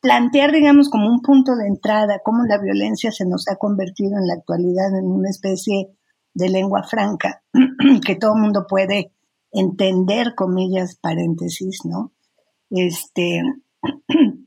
[0.00, 4.26] plantear, digamos, como un punto de entrada, cómo la violencia se nos ha convertido en
[4.26, 5.96] la actualidad en una especie
[6.34, 7.42] de lengua franca
[8.06, 9.12] que todo el mundo puede
[9.52, 12.12] entender, comillas, paréntesis, ¿no?
[12.70, 13.42] Este,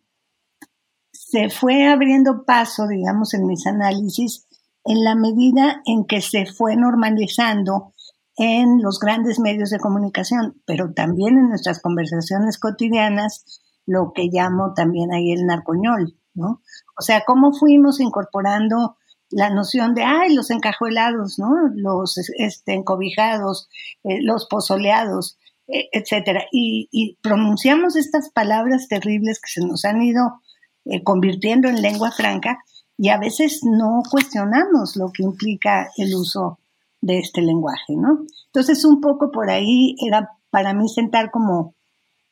[1.11, 4.47] se fue abriendo paso, digamos, en mis análisis
[4.85, 7.93] en la medida en que se fue normalizando
[8.35, 14.74] en los grandes medios de comunicación, pero también en nuestras conversaciones cotidianas, lo que llamo
[14.74, 16.62] también ahí el narcoñol, ¿no?
[16.98, 18.98] O sea, cómo fuimos incorporando
[19.30, 21.50] la noción de, ay, los encajuelados, ¿no?
[21.76, 23.69] Los este, encobijados,
[24.04, 26.43] eh, los pozoleados, e, etcétera.
[26.52, 30.41] Y, pronunciamos estas palabras terribles que se nos han ido
[30.86, 32.60] eh, convirtiendo en lengua franca
[32.98, 36.60] y a veces no cuestionamos lo que implica el uso
[37.02, 38.26] de este lenguaje, ¿no?
[38.48, 41.76] Entonces, un poco por ahí era para mí sentar como,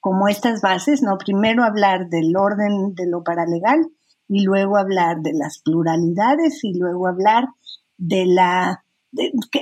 [0.01, 1.17] como estas bases, ¿no?
[1.17, 3.79] Primero hablar del orden de lo paralegal
[4.27, 7.45] y luego hablar de las pluralidades y luego hablar
[7.97, 8.83] de la...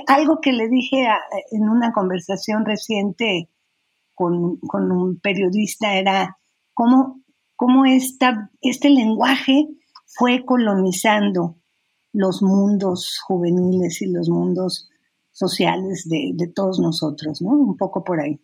[0.06, 1.06] algo que le dije
[1.52, 3.48] en una conversación reciente
[4.14, 6.38] con, un periodista era
[6.74, 7.20] cómo,
[7.56, 9.68] cómo esta, este lenguaje
[10.06, 11.56] fue colonizando
[12.12, 14.88] los mundos juveniles y los mundos
[15.32, 17.50] sociales de, todos nosotros, ¿no?
[17.50, 18.40] Un poco por ahí.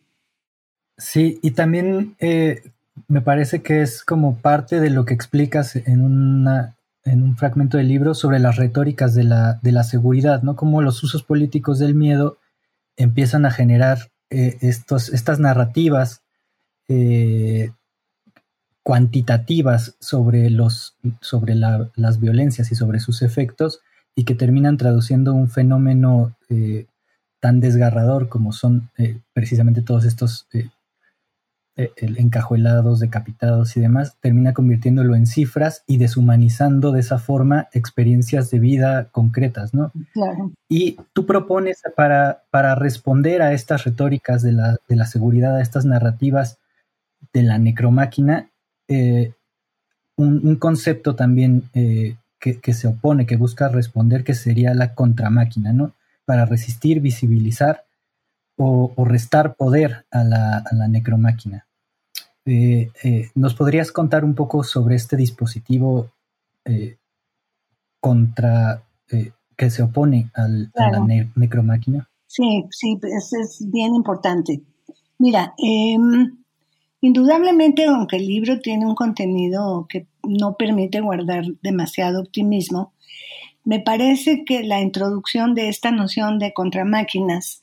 [0.99, 2.63] Sí, y también eh,
[3.09, 7.77] me parece que es como parte de lo que explicas en, una, en un fragmento
[7.77, 10.57] del libro sobre las retóricas de la, de la seguridad, ¿no?
[10.57, 12.39] Cómo los usos políticos del miedo
[12.97, 16.23] empiezan a generar eh, estos, estas narrativas
[16.89, 17.71] eh,
[18.83, 23.81] cuantitativas sobre, los, sobre las violencias y sobre sus efectos
[24.15, 26.87] y que terminan traduciendo un fenómeno eh,
[27.41, 28.91] tan desgarrador como son
[29.33, 30.47] precisamente todos estos
[31.77, 38.59] encajuelados, decapitados y demás, termina convirtiéndolo en cifras y deshumanizando de esa forma experiencias de
[38.59, 39.93] vida concretas, ¿no?
[40.15, 40.53] Claro.
[40.69, 45.63] Y tú propones para, para responder a estas retóricas de la, de la seguridad, a
[45.63, 46.59] estas narrativas
[47.35, 48.49] de la necromáquina,
[48.89, 49.33] eh,
[50.17, 55.93] un, concepto también eh, que, se opone, que busca responder, que sería la contramáquina, ¿no?
[56.25, 57.85] Para resistir, visibilizar
[58.57, 61.66] o, restar poder a la, a la necromáquina.
[62.47, 66.13] Eh, eh, ¿Nos podrías contar un poco sobre este dispositivo
[66.65, 66.97] eh,
[68.01, 68.83] contra
[69.57, 72.09] que se opone a la necromáquina?
[72.27, 74.63] Sí, sí, es, es bien importante.
[75.19, 76.37] Mira, em,
[77.01, 82.93] indudablemente, aunque el libro tiene un contenido que no permite guardar demasiado optimismo,
[83.65, 87.61] me parece que la introducción de esta noción de contramáquinas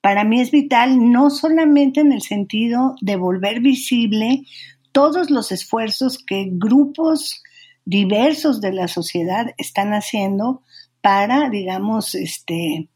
[0.00, 4.44] para mí es vital no solamente en el sentido de volver visible
[4.92, 7.42] todos los esfuerzos que grupos
[7.84, 10.62] diversos de la sociedad están haciendo
[11.00, 12.88] para, digamos, este,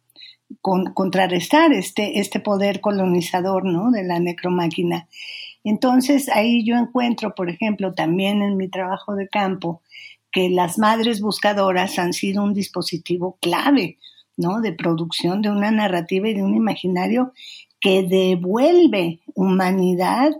[0.60, 3.90] contrarrestar este, este poder colonizador ¿no?
[3.90, 5.08] de la necromáquina.
[5.64, 9.82] Entonces ahí yo encuentro, por ejemplo, también en mi trabajo de campo,
[10.30, 13.98] que las madres buscadoras han sido un dispositivo clave
[14.36, 14.60] ¿no?
[14.60, 17.32] De producción de una narrativa y de un imaginario
[17.80, 20.30] que devuelve humanidad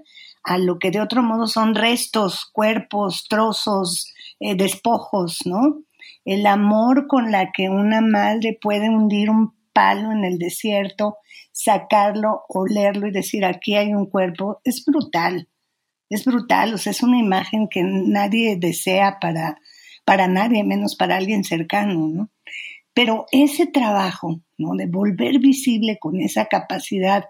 [0.45, 5.83] a lo que de otro modo son restos, cuerpos, trozos, eh, despojos, ¿no?
[6.25, 11.19] El amor con la que una madre puede hundir un palo en el desierto,
[11.53, 15.49] sacarlo, olerlo y decir aquí hay un cuerpo, es brutal,
[16.11, 19.59] es brutal, o sea, es una imagen que nadie desea para,
[20.05, 22.31] para nadie, menos para alguien cercano, ¿no?
[22.95, 24.75] Pero ese trabajo, ¿no?
[24.75, 27.25] De volver visible con esa capacidad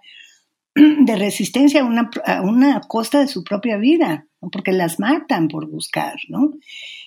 [0.74, 2.10] de resistencia a una,
[2.42, 6.52] una costa de su propia vida, porque las matan por buscar, ¿no?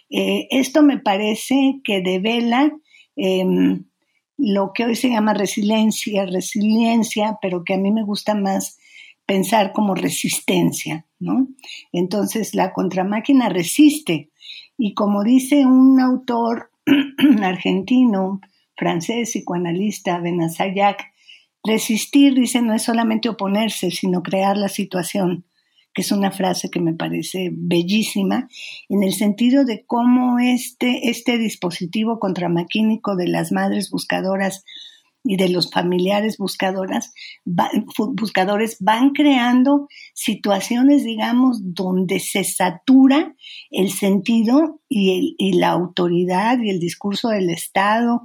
[0.10, 2.72] Eh, esto me parece que devela
[3.16, 3.86] em,
[4.38, 8.78] lo que hoy se llama resiliencia, resiliencia, pero que a mí me gusta más
[9.26, 11.48] pensar como resistencia, ¿no?
[11.92, 14.30] Entonces la contramáquina resiste
[14.78, 16.70] y como dice un autor
[17.44, 18.42] argentino,
[18.76, 21.14] francés, psicoanalista, Benazayac,
[21.64, 25.46] resistir, dice, no es solamente oponerse, sino crear la situación,
[25.94, 28.50] que es una frase que me parece bellísima,
[28.90, 34.64] en el sentido de cómo este, este dispositivo contramaquínico de las madres buscadoras
[35.26, 43.36] y de los familiares buscadoras, buscadores van creando situaciones, digamos, donde se satura
[43.72, 48.22] el sentido y, y la autoridad y el discurso del Estado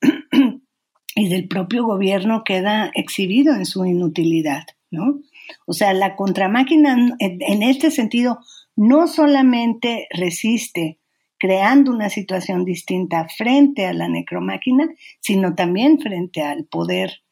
[1.16, 5.20] y del propio gobierno queda exhibido en su inutilidad, ¿no?
[5.66, 8.40] O sea, la contramáquina en este sentido
[8.76, 10.98] no solamente resiste
[11.38, 14.88] creando una situación distinta frente a la necromáquina,
[15.20, 17.22] sino también frente al poder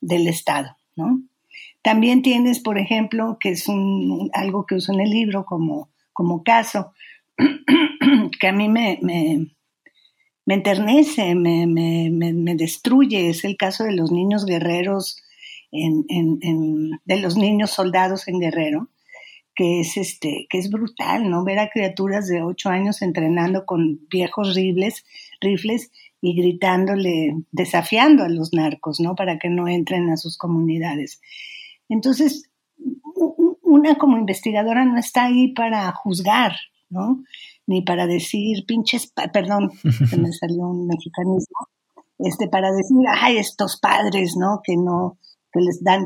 [0.00, 1.22] del Estado, ¿no?
[1.82, 6.42] También tienes, por ejemplo, que es un, algo que uso en el libro como, como
[6.42, 6.92] caso,
[8.40, 9.46] que a mí me, me,
[10.46, 13.30] enternece, me, me, destruye.
[13.30, 15.22] Es el caso de los niños guerreros,
[15.72, 16.04] en,
[17.04, 18.88] de los niños soldados en Guerrero,
[19.60, 21.44] que es, este, que es brutal, ¿no?
[21.44, 25.04] Ver a criaturas de ocho años entrenando con viejos rifles,
[25.38, 25.90] rifles
[26.22, 29.14] y gritándole, desafiando a los narcos, ¿no?
[29.14, 31.20] Para que no entren a sus comunidades.
[31.90, 32.50] Entonces,
[33.60, 36.56] una como investigadora no está ahí para juzgar,
[36.88, 37.22] ¿no?
[37.66, 39.72] Ni para decir pinches, perdón,
[40.08, 41.68] se me salió un mexicanismo,
[42.18, 44.62] este, para decir, ay, estos padres, ¿no?
[44.64, 45.18] Que no,
[45.52, 46.04] que les dan,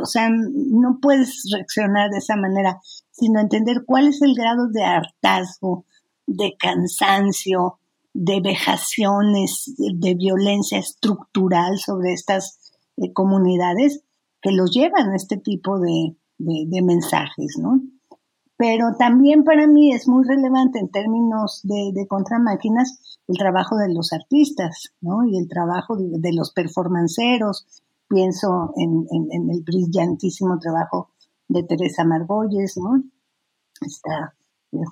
[0.00, 2.80] o sea, no puedes reaccionar de esa manera,
[3.10, 5.84] sino entender cuál es el grado de hartazgo,
[6.26, 7.78] de cansancio,
[8.14, 14.02] de vejaciones, de, violencia estructural sobre estas eh, comunidades
[14.40, 17.80] que los llevan a este tipo de, mensajes, ¿no?
[18.58, 23.92] Pero también para mí es muy relevante en términos de, de contramáquinas el trabajo de
[23.92, 25.24] los artistas, ¿no?
[25.24, 27.66] Y el trabajo de, los performanceros.
[28.08, 29.06] Pienso en,
[29.50, 31.10] el brillantísimo trabajo
[31.48, 33.02] de Teresa Margolles, ¿no?
[33.80, 34.34] Esta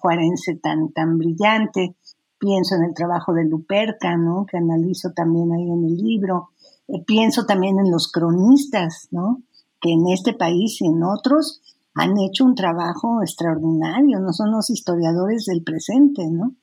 [0.01, 1.97] juarense tan, tan brillante.
[2.39, 4.47] Pienso en el trabajo de Luperca, ¿no?
[4.47, 6.51] Que analizo también ahí en el libro.
[6.89, 9.43] Eh, pienso también en los cronistas, ¿no?
[9.85, 11.61] que en este país y en otros
[11.95, 16.55] han hecho un trabajo extraordinario, no son los historiadores del presente, ¿no?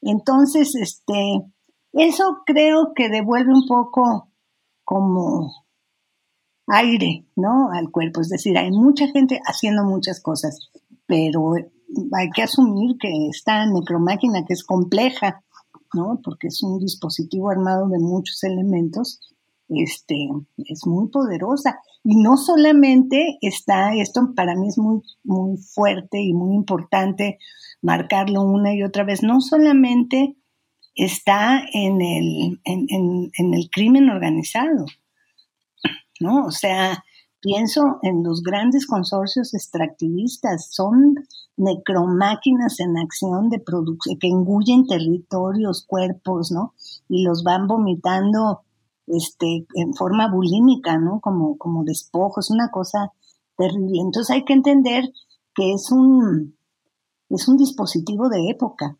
[0.00, 1.44] Entonces, este,
[1.92, 4.28] eso creo que devuelve un poco
[4.82, 5.63] como
[6.66, 7.70] aire, ¿no?
[7.72, 8.20] Al cuerpo.
[8.20, 10.70] Es decir, hay mucha gente haciendo muchas cosas,
[11.06, 11.54] pero
[12.12, 15.42] hay que asumir que esta necromáquina que es compleja,
[15.92, 16.20] ¿no?
[16.22, 19.20] Porque es un dispositivo armado de muchos elementos,
[19.68, 21.78] este, es muy poderosa.
[22.02, 27.38] Y no solamente está, esto para mí es muy, muy fuerte y muy importante
[27.80, 30.36] marcarlo una y otra vez, no solamente
[30.94, 34.86] está en el, en, el crimen organizado,
[36.24, 36.46] ¿no?
[36.46, 37.04] O sea,
[37.40, 41.14] pienso en los grandes consorcios extractivistas, son
[41.56, 46.72] necromáquinas en acción de producción, que engullen territorios, cuerpos, ¿no?
[47.08, 48.62] Y los van vomitando
[49.06, 51.20] este, en forma bulímica, ¿no?
[51.20, 53.12] Como, como despojo, es una cosa
[53.56, 54.00] terrible.
[54.00, 55.04] Entonces hay que entender
[55.54, 56.56] que es un,
[57.28, 58.96] es un dispositivo de época.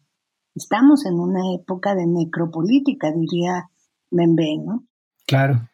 [0.54, 3.70] Estamos en una época de necropolítica, diría
[4.10, 4.84] Membe, ¿no?
[5.26, 5.68] Claro.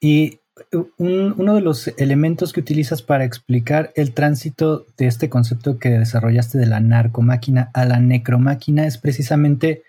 [0.00, 0.40] Y
[0.98, 6.58] uno de los elementos que utilizas para explicar el tránsito de este concepto que desarrollaste
[6.58, 9.82] de la narcomáquina a la necromáquina es precisamente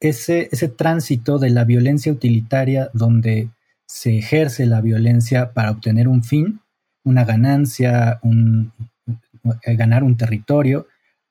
[0.00, 3.48] ese, ese tránsito de la violencia utilitaria donde
[3.86, 6.60] se ejerce la violencia para obtener un fin,
[7.04, 10.86] una ganancia, eh, ganar un territorio,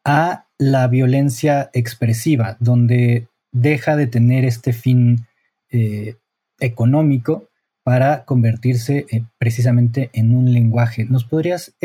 [0.05, 5.25] a la violencia expresiva, donde deja de tener este fin
[5.69, 6.15] eh,
[6.59, 7.49] económico
[7.83, 11.05] para convertirse eh, precisamente en un lenguaje.
[11.05, 11.75] ¿Nos podrías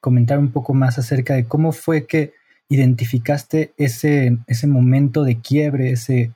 [0.00, 2.32] comentar un poco más acerca de cómo fue que
[2.68, 6.32] identificaste ese, ese momento de quiebre, ese,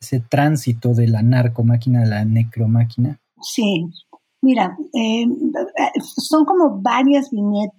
[0.00, 3.20] ese tránsito de la narcomáquina a la necromáquina?
[3.40, 3.86] Sí,
[4.42, 5.26] mira, eh,
[6.00, 7.30] son como varias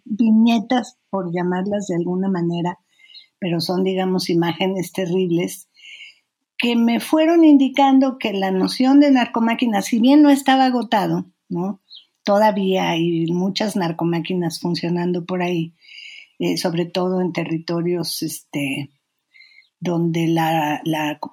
[0.06, 2.78] viñetas, por llamarlas de alguna manera,
[3.39, 5.68] pero son, digamos, imágenes terribles
[6.58, 11.82] que me fueron indicando que la noción de narcomáquina, si bien no estaba agotado, ¿no?
[12.24, 15.74] Todavía hay muchas narcomáquinas funcionando por ahí,
[16.39, 18.89] eh, sobre todo en territorios este,
[19.80, 20.82] donde la,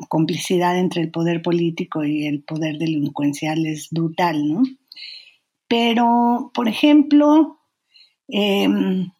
[0.08, 4.62] complicidad entre el poder político y el poder delincuencial es brutal, ¿no?
[5.66, 7.58] Pero, por ejemplo,
[8.28, 9.10] em,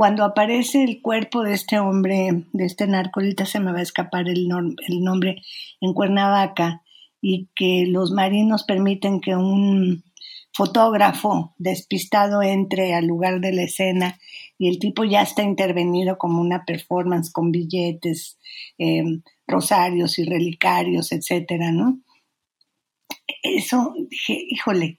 [0.00, 4.30] cuando aparece el cuerpo de este hombre, de este narco, se me va a escapar
[4.30, 5.42] el, nombre,
[5.78, 6.80] en Cuernavaca,
[7.20, 10.02] y que los marinos permiten que un
[10.54, 14.18] fotógrafo despistado entre al lugar de la escena
[14.56, 18.38] y el tipo ya está intervenido como una performance con billetes,
[18.78, 22.00] em, rosarios y relicarios, etcétera, ¿no?
[23.42, 23.92] Eso,
[24.48, 24.96] híjole,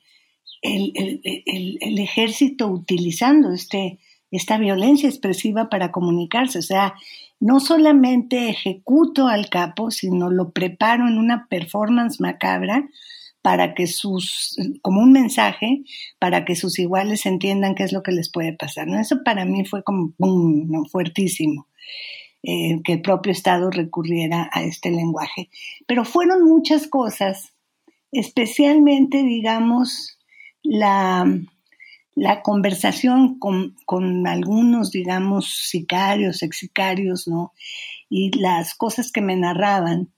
[0.61, 3.97] el, ejército utilizando este,
[4.31, 6.95] esta violencia expresiva para comunicarse, o sea,
[7.39, 12.87] no solamente ejecuto al capo, sino lo preparo en una performance macabra
[13.41, 15.83] para que sus, como un mensaje,
[16.19, 18.87] para que sus iguales entiendan qué es lo que les puede pasar.
[18.87, 18.99] ¿no?
[18.99, 20.13] Eso para mí fue como
[20.91, 21.67] fuertísimo,
[22.43, 25.49] eh, que el propio Estado recurriera a este lenguaje.
[25.87, 27.53] Pero fueron muchas cosas,
[28.11, 30.19] especialmente, digamos,
[30.61, 31.25] la,
[32.15, 37.53] la conversación con, con, algunos, digamos, sicarios, ex sicarios, ¿no?
[38.11, 40.11] y las cosas que me narraban.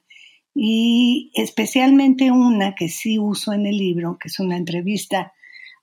[0.55, 5.31] Y especialmente una que sí uso en el libro, que es una entrevista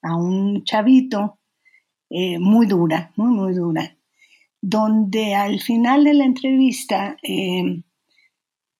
[0.02, 1.38] a un chavito
[2.10, 3.96] eh, muy dura, muy, muy dura,
[4.60, 7.82] donde al final de la entrevista, eh,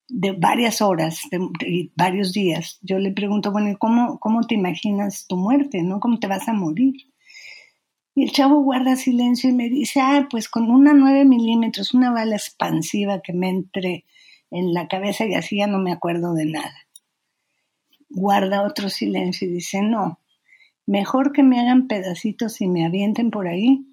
[0.09, 5.37] de varias horas, de, varios días, yo le pregunto, bueno, ¿cómo, ¿cómo te imaginas tu
[5.37, 5.83] muerte?
[5.83, 6.01] ¿no?
[6.01, 6.95] ¿Cómo te vas a morir?
[8.15, 12.11] Y el chavo guarda silencio y me dice, ah, pues con una 9 milímetros, una
[12.11, 14.05] bala expansiva que me entre
[14.51, 16.75] en la cabeza y así ya no me acuerdo de nada.
[18.09, 20.19] Guarda otro silencio y dice, no,
[20.87, 23.87] mejor que me hagan pedacitos y me avienten por ahí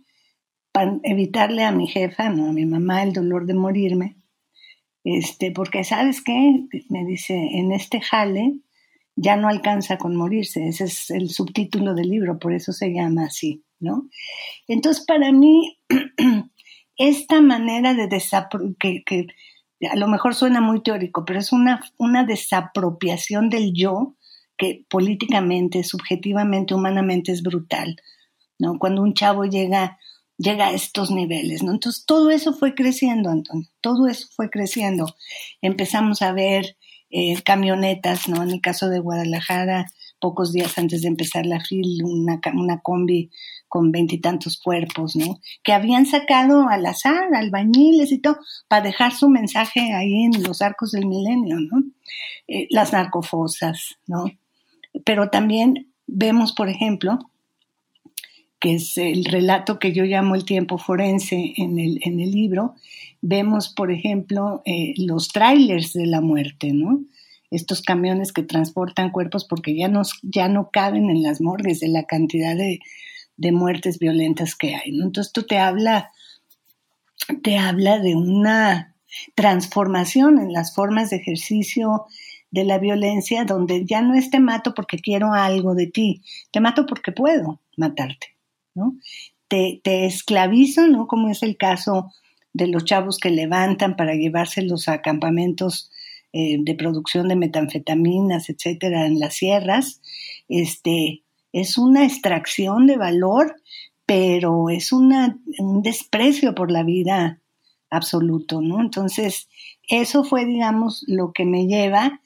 [0.72, 4.16] para evitarle a mi jefa, no, a mi mamá, el dolor de morirme.
[5.04, 8.60] Este, porque sabes qué, me dice, en este jale
[9.16, 13.26] ya no alcanza con morirse, ese es el subtítulo del libro, por eso se llama
[13.26, 14.10] así, ¿no?
[14.68, 15.78] Entonces, para mí,
[16.98, 18.10] esta manera de
[18.80, 19.28] que, que,
[19.90, 24.16] a lo mejor suena muy teórico, pero es una, una desapropiación del yo
[24.58, 27.96] que políticamente, subjetivamente, humanamente es brutal,
[28.58, 28.80] ¿no?
[28.80, 30.00] Cuando un chavo llega,
[30.38, 31.72] llega a estos niveles, ¿no?
[31.72, 35.16] Entonces todo eso fue creciendo, Antonio, todo eso fue creciendo.
[35.62, 36.76] Empezamos a ver
[37.12, 38.42] eh, camionetas, ¿no?
[38.42, 39.86] En el caso de Guadalajara,
[40.20, 43.30] pocos días antes de empezar la FIL, una, una combi
[43.68, 45.40] con veintitantos cuerpos, ¿no?
[45.64, 48.38] Que habían sacado al azar, albañiles y todo,
[48.68, 51.84] para dejar su mensaje ahí en los arcos del milenio, ¿no?
[52.48, 54.26] Eh, las narcofosas, ¿no?
[55.06, 57.20] Pero también vemos, por ejemplo,
[58.60, 62.76] que es el relato que yo llamo el tiempo forense en el, en el libro,
[63.22, 67.02] vemos, por ejemplo, eh, los trailers de la muerte, ¿no?
[67.52, 71.88] Estos camiones que transportan cuerpos porque ya no, ya no caben en las morgues de
[71.88, 72.80] la cantidad de,
[73.38, 75.06] de muertes violentas que hay, ¿no?
[75.06, 76.12] Entonces esto te habla,
[77.44, 78.96] te habla de una
[79.36, 82.06] transformación en las formas de ejercicio
[82.52, 86.60] de la violencia, donde ya no es te mato porque quiero algo de ti, te
[86.60, 88.36] mato porque puedo matarte,
[88.74, 88.96] ¿no?
[89.48, 91.08] Te, te esclavizo, ¿no?
[91.08, 92.12] Como es el caso
[92.54, 95.92] de los chavos que levantan para llevárselos a campamentos
[96.34, 100.02] eh, de producción de metanfetaminas, etcétera, en las sierras,
[100.50, 103.56] este, es una extracción de valor,
[104.06, 105.12] pero es un
[105.82, 107.42] desprecio por la vida
[107.90, 108.82] absoluto, ¿no?
[108.82, 109.50] Entonces,
[109.88, 112.22] eso fue, digamos, lo que me lleva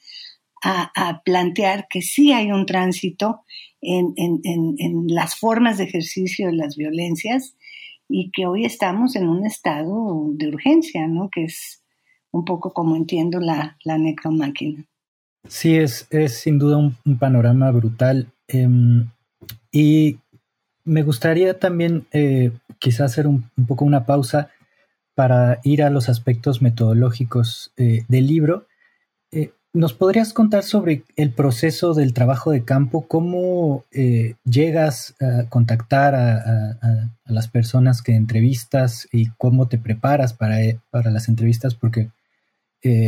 [0.63, 3.41] a, plantear que sí hay un tránsito
[3.82, 4.13] en,
[5.07, 7.55] las formas de ejercicio de las violencias
[8.07, 11.30] y que hoy estamos en un estado de urgencia, ¿no?
[11.30, 11.84] Que es
[12.32, 14.86] un poco como entiendo la, la necromáquina.
[15.47, 18.28] Sí, es, es sin duda un, panorama brutal.
[18.51, 19.09] Em,
[19.71, 20.19] y
[20.83, 24.49] me gustaría también eh, quizás hacer un, poco una pausa
[25.15, 28.67] para ir a los aspectos metodológicos eh, del libro.
[29.31, 33.07] Eh, ¿Nos podrías contar sobre el proceso del trabajo de campo?
[33.07, 33.85] ¿Cómo
[34.43, 40.57] llegas a contactar a, las personas que entrevistas y cómo te preparas para,
[40.89, 41.73] para las entrevistas?
[41.73, 42.09] Porque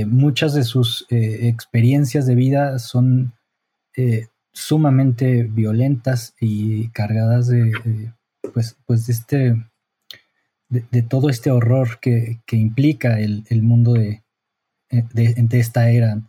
[0.07, 3.33] muchas de sus experiencias de vida son
[4.53, 7.71] sumamente violentas y cargadas de,
[8.53, 9.65] pues, pues de, este,
[10.69, 14.23] de, todo este horror que, implica el, mundo de,
[14.89, 16.21] de esta era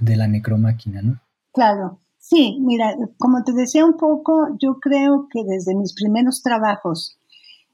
[0.00, 1.20] de la necromáquina, ¿no?
[1.52, 7.18] Claro, sí, mira, como te decía un poco, yo creo que desde mis primeros trabajos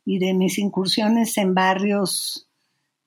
[0.05, 2.49] y de mis incursiones en barrios,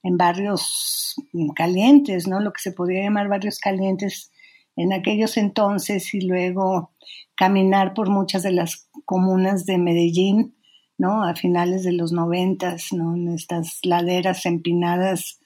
[0.04, 1.16] en barrios
[1.56, 2.40] calientes, ¿no?
[2.40, 4.32] Lo que se podría llamar barrios calientes
[4.76, 6.92] en aquellos entonces y luego
[7.36, 10.56] caminar por muchas de las comunas de Medellín,
[10.98, 11.24] ¿no?
[11.24, 13.16] A finales de los noventas, ¿no?
[13.16, 15.40] En estas laderas empinadas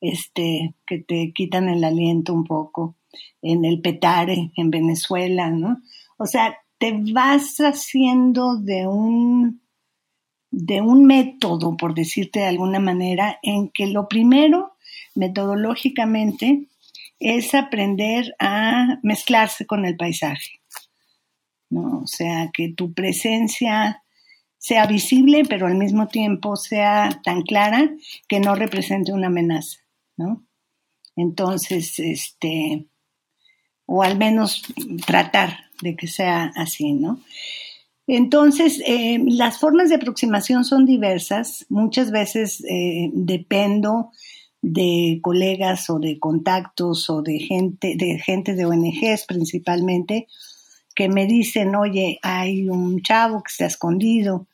[0.00, 2.96] este, que te quitan el aliento un poco,
[3.42, 5.80] en el Petare, en Venezuela, ¿no?
[6.18, 9.62] O sea, te vas haciendo de un,
[10.50, 14.76] de un método, por decirte de alguna manera, en que lo primero,
[15.14, 16.68] metodológicamente,
[17.24, 20.60] es aprender a mezclarse con el paisaje.
[21.70, 22.02] ¿no?
[22.02, 24.02] O sea, que tu presencia
[24.58, 27.90] sea visible, pero al mismo tiempo sea tan clara
[28.28, 29.78] que no represente una amenaza.
[30.18, 30.44] ¿no?
[31.16, 32.88] Entonces, este,
[33.86, 34.62] o al menos
[35.06, 37.20] tratar de que sea así, ¿no?
[38.06, 41.64] Entonces, eh, las formas de aproximación son diversas.
[41.70, 44.10] Muchas veces eh, dependo
[44.72, 50.26] de colegas o de contactos o de gente, de gente de ONGs principalmente,
[50.94, 54.46] que me dicen, oye, hay un chavo que está escondido,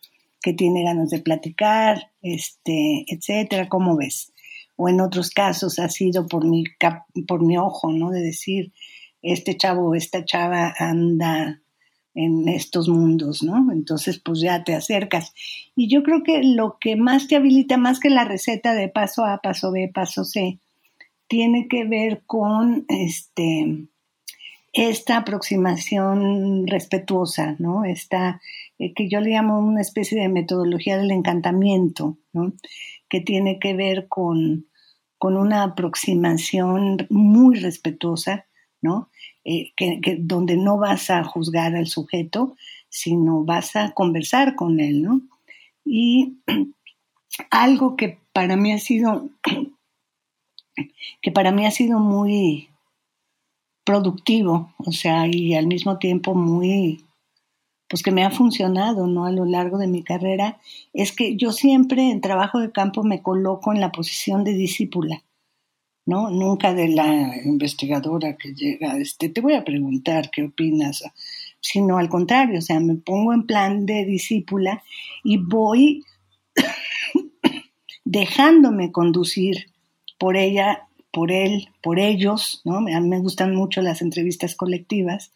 [0.42, 4.32] que tiene ganas de platicar, este, etcétera, ¿cómo ves?
[4.82, 6.64] o en otros casos ha sido por mi,
[7.28, 8.10] por mi ojo, ¿no?
[8.10, 8.72] De decir,
[9.20, 11.60] este chavo o esta chava anda
[12.14, 13.72] en estos mundos, ¿no?
[13.72, 15.32] Entonces, pues ya te acercas.
[15.76, 19.24] Y yo creo que lo que más te habilita, más que la receta de paso
[19.24, 20.58] A, paso B, paso C,
[21.28, 23.86] tiene que ver con este,
[24.72, 27.84] esta aproximación respetuosa, ¿no?
[27.84, 28.40] Esta,
[28.78, 32.52] eh, que yo le llamo una especie de metodología del encantamiento, ¿no?
[33.08, 34.66] Que tiene que ver con,
[35.18, 38.46] con una aproximación muy respetuosa,
[38.82, 39.08] ¿no?
[39.44, 42.56] Eh, que, donde no vas a juzgar al sujeto,
[42.88, 45.22] sino vas a conversar con él, ¿no?
[45.84, 46.38] Y
[47.50, 49.30] algo que para mí ha sido,
[51.22, 52.68] que para mí ha sido muy
[53.84, 57.04] productivo, o sea, y al mismo tiempo muy,
[57.88, 59.24] pues que me ha funcionado, ¿no?
[59.24, 60.60] A lo largo de mi carrera,
[60.92, 65.22] es que yo siempre en trabajo de campo me coloco en la posición de discípula.
[66.10, 66.28] ¿No?
[66.28, 71.04] Nunca de la investigadora que llega, este, te voy a preguntar qué opinas,
[71.60, 74.82] sino al contrario, o sea, me pongo en plan de discípula
[75.22, 76.02] y voy
[78.04, 79.70] dejándome conducir
[80.18, 82.78] por ella, por él, por ellos, ¿no?
[82.78, 85.30] A mí me gustan mucho las entrevistas colectivas,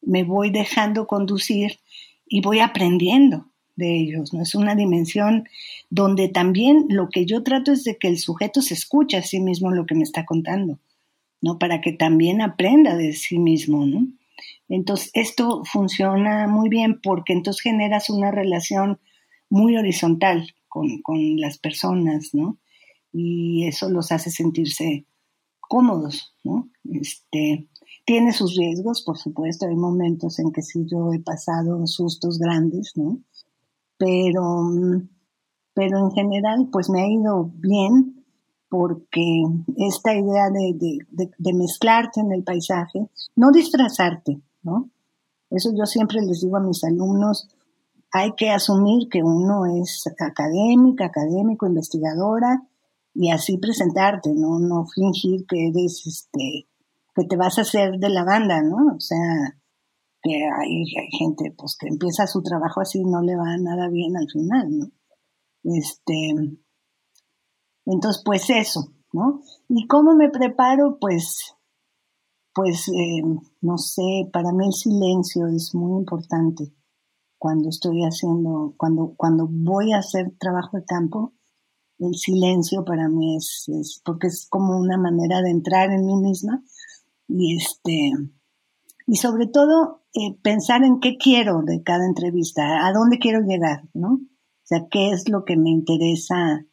[0.00, 1.78] me voy dejando conducir
[2.26, 3.49] y voy aprendiendo,
[3.80, 4.42] de ellos, ¿no?
[4.42, 5.48] Es una dimensión
[5.90, 9.40] donde también lo que yo trato es de que el sujeto se escuche a sí
[9.40, 10.78] mismo lo que me está contando,
[11.40, 11.58] ¿no?
[11.58, 14.06] Para que también aprenda de sí mismo, ¿no?
[14.68, 19.00] Entonces, esto funciona muy bien porque entonces generas una relación
[19.48, 22.58] muy horizontal con, con las personas, ¿no?
[23.12, 25.06] Y eso los hace sentirse
[25.60, 26.68] cómodos, ¿no?
[26.84, 27.66] Este,
[28.04, 32.92] tiene sus riesgos, por supuesto, hay momentos en que sí yo he pasado sustos grandes,
[32.96, 33.20] ¿no?
[34.00, 34.70] Pero,
[35.74, 38.24] pero en general pues me ha ido bien
[38.70, 39.42] porque
[39.76, 44.88] esta idea de, mezclarte en el paisaje, no disfrazarte, ¿no?
[45.50, 47.48] Eso yo siempre les digo a mis alumnos,
[48.12, 52.62] hay que asumir que uno es académica, académico, investigadora,
[53.12, 54.60] y así presentarte, ¿no?
[54.60, 56.68] No fingir que eres, este,
[57.14, 58.94] que te vas a hacer de la banda, ¿no?
[58.94, 59.59] O sea,
[60.22, 60.84] que hay,
[61.18, 64.78] gente pues que empieza su trabajo así y no le va nada bien al final,
[64.78, 64.86] ¿no?
[65.62, 66.58] Este,
[67.86, 69.40] entonces, pues eso, ¿no?
[69.68, 70.98] ¿Y cómo me preparo?
[71.00, 71.54] Pues,
[72.54, 73.22] pues, eh,
[73.60, 76.72] no sé, para mí el silencio es muy importante
[77.38, 81.32] cuando estoy haciendo, cuando, cuando voy a hacer trabajo de campo,
[81.98, 86.16] el silencio para mí es, es porque es como una manera de entrar en mí
[86.16, 86.62] misma
[87.28, 88.12] y este,
[89.06, 93.82] y sobre todo eh, pensar en qué quiero de cada entrevista, a dónde quiero llegar,
[93.94, 94.14] ¿no?
[94.14, 96.64] O sea, qué es lo que me interesa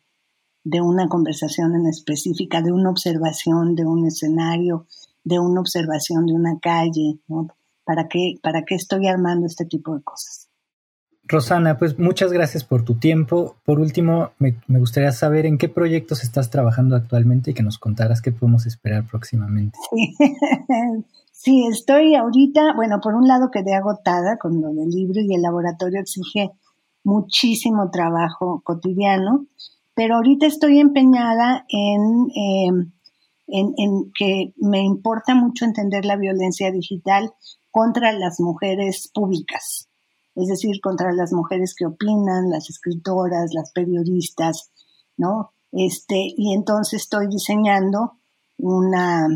[0.63, 4.87] de una conversación en específica, de una observación de un escenario,
[5.23, 7.47] de una observación de una calle, ¿no?
[7.83, 10.49] ¿Para qué, para qué estoy armando este tipo de cosas?
[11.23, 13.57] Rosana, pues muchas gracias por tu tiempo.
[13.65, 17.77] Por último, me, me, gustaría saber en qué proyectos estás trabajando actualmente y que nos
[17.77, 19.77] contaras qué podemos esperar próximamente.
[19.91, 20.15] Sí.
[21.47, 25.41] Sí, estoy ahorita, bueno, por un lado quedé agotada con lo del libro y el
[25.41, 26.51] laboratorio exige
[27.05, 29.45] muchísimo trabajo cotidiano,
[29.95, 32.91] pero ahorita estoy empeñada en, em,
[33.47, 37.31] en, en, que me importa mucho entender la violencia digital
[37.71, 39.87] contra las mujeres públicas,
[40.35, 44.69] es decir, contra las mujeres que opinan, las escritoras, las periodistas,
[45.15, 45.51] ¿no?
[45.71, 48.17] Este, y entonces estoy diseñando
[48.57, 49.29] una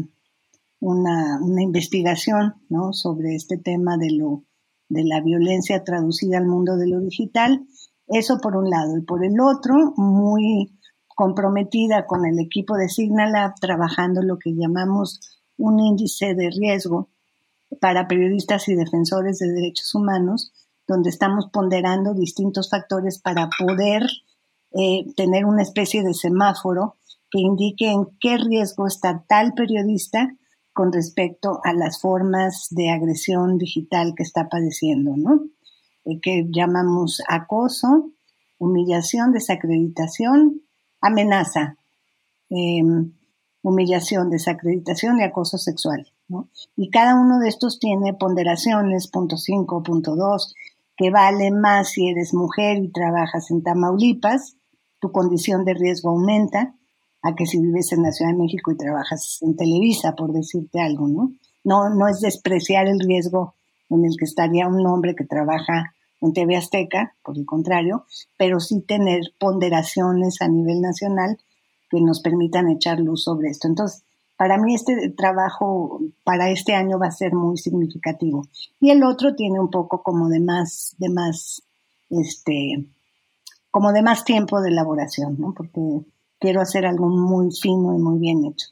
[0.82, 2.92] una, investigación ¿no?
[2.92, 4.44] sobre este tema de, lo,
[4.90, 7.66] de la violencia traducida al mundo de lo digital.
[8.08, 8.98] Eso por un lado.
[8.98, 10.78] Y por el otro, muy
[11.08, 15.20] comprometida con el equipo de Signalab, trabajando lo que llamamos
[15.58, 17.10] un índice de riesgo
[17.80, 20.52] para periodistas y defensores de derechos humanos,
[20.88, 24.04] donde estamos ponderando distintos factores para poder
[24.74, 26.96] eh, tener una especie de semáforo
[27.30, 30.36] que indique en qué riesgo está tal periodista
[30.82, 35.44] con respecto a las formas de agresión digital que está padeciendo, ¿no?
[36.06, 38.10] Eh, que llamamos acoso,
[38.58, 40.64] humillación, desacreditación,
[41.00, 41.78] amenaza,
[42.50, 43.14] em,
[43.62, 46.12] humillación, desacreditación y acoso sexual.
[46.76, 50.56] Y cada uno de estos tiene ponderaciones, punto 5, punto 2,
[50.98, 54.56] que vale más si eres mujer y trabajas en Tamaulipas,
[55.00, 56.74] tu condición de riesgo aumenta,
[57.24, 60.80] a que si vives en la Ciudad de México y trabajas en Televisa, por decirte
[60.80, 61.32] algo, ¿no?
[61.64, 63.54] No, no es despreciar el riesgo
[63.90, 68.06] en el que estaría un hombre que trabaja en TV Azteca, por el contrario,
[68.38, 71.40] pero sí tener ponderaciones a nivel nacional
[71.90, 73.68] que nos permitan echar luz sobre esto.
[73.68, 74.04] Entonces,
[74.38, 78.48] para mí este trabajo para este año va a ser muy significativo.
[78.80, 81.62] Y el otro tiene un poco como de más, de más,
[82.10, 82.86] este,
[83.70, 85.54] como de más tiempo de elaboración, ¿no?
[85.54, 86.02] Porque
[86.42, 88.68] quiero hacer algo muy fino y muy bien hecho.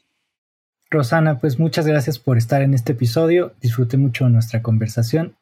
[0.90, 3.52] Rosana, pues muchas gracias por estar en este episodio.
[3.62, 5.36] Disfruté mucho nuestra conversación.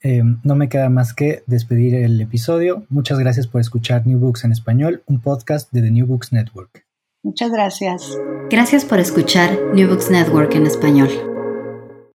[0.00, 2.86] Eh, no me queda más que despedir el episodio.
[2.88, 6.86] Muchas gracias por escuchar New Books en español, un podcast de The New Books Network.
[7.24, 8.16] Muchas gracias.
[8.48, 11.08] Gracias por escuchar New Books Network en español.